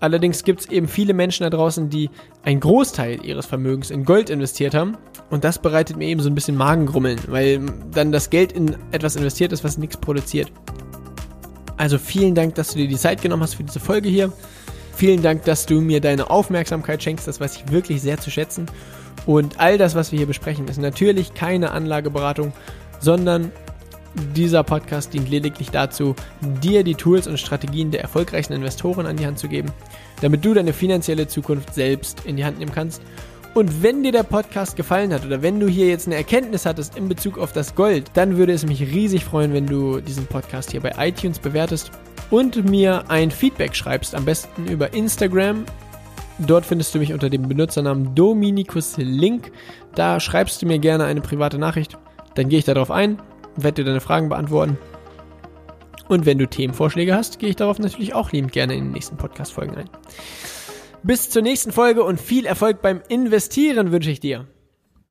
Allerdings 0.00 0.44
gibt 0.44 0.60
es 0.60 0.68
eben 0.68 0.88
viele 0.88 1.12
Menschen 1.12 1.44
da 1.44 1.50
draußen, 1.50 1.90
die 1.90 2.08
einen 2.42 2.60
Großteil 2.60 3.24
ihres 3.24 3.44
Vermögens 3.44 3.90
in 3.90 4.04
Gold 4.04 4.30
investiert 4.30 4.74
haben. 4.74 4.96
Und 5.28 5.44
das 5.44 5.58
bereitet 5.58 5.96
mir 5.96 6.08
eben 6.08 6.20
so 6.20 6.30
ein 6.30 6.34
bisschen 6.34 6.56
Magengrummeln, 6.56 7.20
weil 7.28 7.60
dann 7.92 8.10
das 8.10 8.30
Geld 8.30 8.52
in 8.52 8.76
etwas 8.92 9.16
investiert 9.16 9.52
ist, 9.52 9.62
was 9.62 9.76
nichts 9.76 9.98
produziert. 9.98 10.50
Also 11.76 11.98
vielen 11.98 12.34
Dank, 12.34 12.54
dass 12.54 12.72
du 12.72 12.78
dir 12.78 12.88
die 12.88 12.96
Zeit 12.96 13.22
genommen 13.22 13.42
hast 13.42 13.54
für 13.54 13.64
diese 13.64 13.80
Folge 13.80 14.08
hier. 14.08 14.32
Vielen 14.96 15.22
Dank, 15.22 15.44
dass 15.44 15.66
du 15.66 15.80
mir 15.80 16.00
deine 16.00 16.28
Aufmerksamkeit 16.30 17.02
schenkst. 17.02 17.28
Das 17.28 17.40
weiß 17.40 17.56
ich 17.56 17.70
wirklich 17.70 18.02
sehr 18.02 18.18
zu 18.18 18.30
schätzen. 18.30 18.66
Und 19.26 19.60
all 19.60 19.78
das, 19.78 19.94
was 19.94 20.12
wir 20.12 20.18
hier 20.18 20.26
besprechen, 20.26 20.66
ist 20.68 20.78
natürlich 20.78 21.34
keine 21.34 21.72
Anlageberatung, 21.72 22.52
sondern 23.00 23.52
dieser 24.34 24.64
Podcast 24.64 25.12
dient 25.14 25.30
lediglich 25.30 25.70
dazu, 25.70 26.14
dir 26.40 26.82
die 26.82 26.94
Tools 26.94 27.26
und 27.26 27.38
Strategien 27.38 27.90
der 27.90 28.02
erfolgreichsten 28.02 28.54
Investoren 28.54 29.06
an 29.06 29.16
die 29.16 29.26
Hand 29.26 29.38
zu 29.38 29.48
geben, 29.48 29.70
damit 30.20 30.44
du 30.44 30.54
deine 30.54 30.72
finanzielle 30.72 31.28
Zukunft 31.28 31.74
selbst 31.74 32.24
in 32.24 32.36
die 32.36 32.44
Hand 32.44 32.58
nehmen 32.58 32.72
kannst. 32.72 33.02
Und 33.52 33.82
wenn 33.82 34.04
dir 34.04 34.12
der 34.12 34.22
Podcast 34.22 34.76
gefallen 34.76 35.12
hat 35.12 35.24
oder 35.24 35.42
wenn 35.42 35.58
du 35.58 35.66
hier 35.66 35.88
jetzt 35.88 36.06
eine 36.06 36.14
Erkenntnis 36.14 36.66
hattest 36.66 36.96
in 36.96 37.08
Bezug 37.08 37.36
auf 37.36 37.52
das 37.52 37.74
Gold, 37.74 38.10
dann 38.14 38.36
würde 38.36 38.52
es 38.52 38.64
mich 38.64 38.80
riesig 38.80 39.24
freuen, 39.24 39.52
wenn 39.52 39.66
du 39.66 40.00
diesen 40.00 40.26
Podcast 40.26 40.70
hier 40.70 40.80
bei 40.80 40.92
iTunes 40.98 41.40
bewertest 41.40 41.90
und 42.30 42.68
mir 42.68 43.10
ein 43.10 43.32
Feedback 43.32 43.74
schreibst, 43.74 44.14
am 44.14 44.24
besten 44.24 44.66
über 44.66 44.94
Instagram. 44.94 45.64
Dort 46.38 46.64
findest 46.64 46.94
du 46.94 47.00
mich 47.00 47.12
unter 47.12 47.28
dem 47.28 47.48
Benutzernamen 47.48 48.14
Dominikus 48.14 48.96
Link. 48.96 49.50
Da 49.96 50.20
schreibst 50.20 50.62
du 50.62 50.66
mir 50.66 50.78
gerne 50.78 51.04
eine 51.04 51.20
private 51.20 51.58
Nachricht. 51.58 51.98
Dann 52.36 52.48
gehe 52.48 52.60
ich 52.60 52.64
darauf 52.64 52.92
ein 52.92 53.20
werde 53.62 53.82
dir 53.82 53.88
deine 53.88 54.00
Fragen 54.00 54.28
beantworten. 54.28 54.78
Und 56.08 56.26
wenn 56.26 56.38
du 56.38 56.46
Themenvorschläge 56.48 57.14
hast, 57.14 57.38
gehe 57.38 57.50
ich 57.50 57.56
darauf 57.56 57.78
natürlich 57.78 58.14
auch 58.14 58.32
liebend 58.32 58.52
gerne 58.52 58.74
in 58.74 58.84
den 58.84 58.92
nächsten 58.92 59.16
Podcast-Folgen 59.16 59.76
ein. 59.76 59.90
Bis 61.02 61.30
zur 61.30 61.42
nächsten 61.42 61.72
Folge 61.72 62.02
und 62.02 62.20
viel 62.20 62.46
Erfolg 62.46 62.82
beim 62.82 63.00
Investieren 63.08 63.92
wünsche 63.92 64.10
ich 64.10 64.20
dir. 64.20 64.46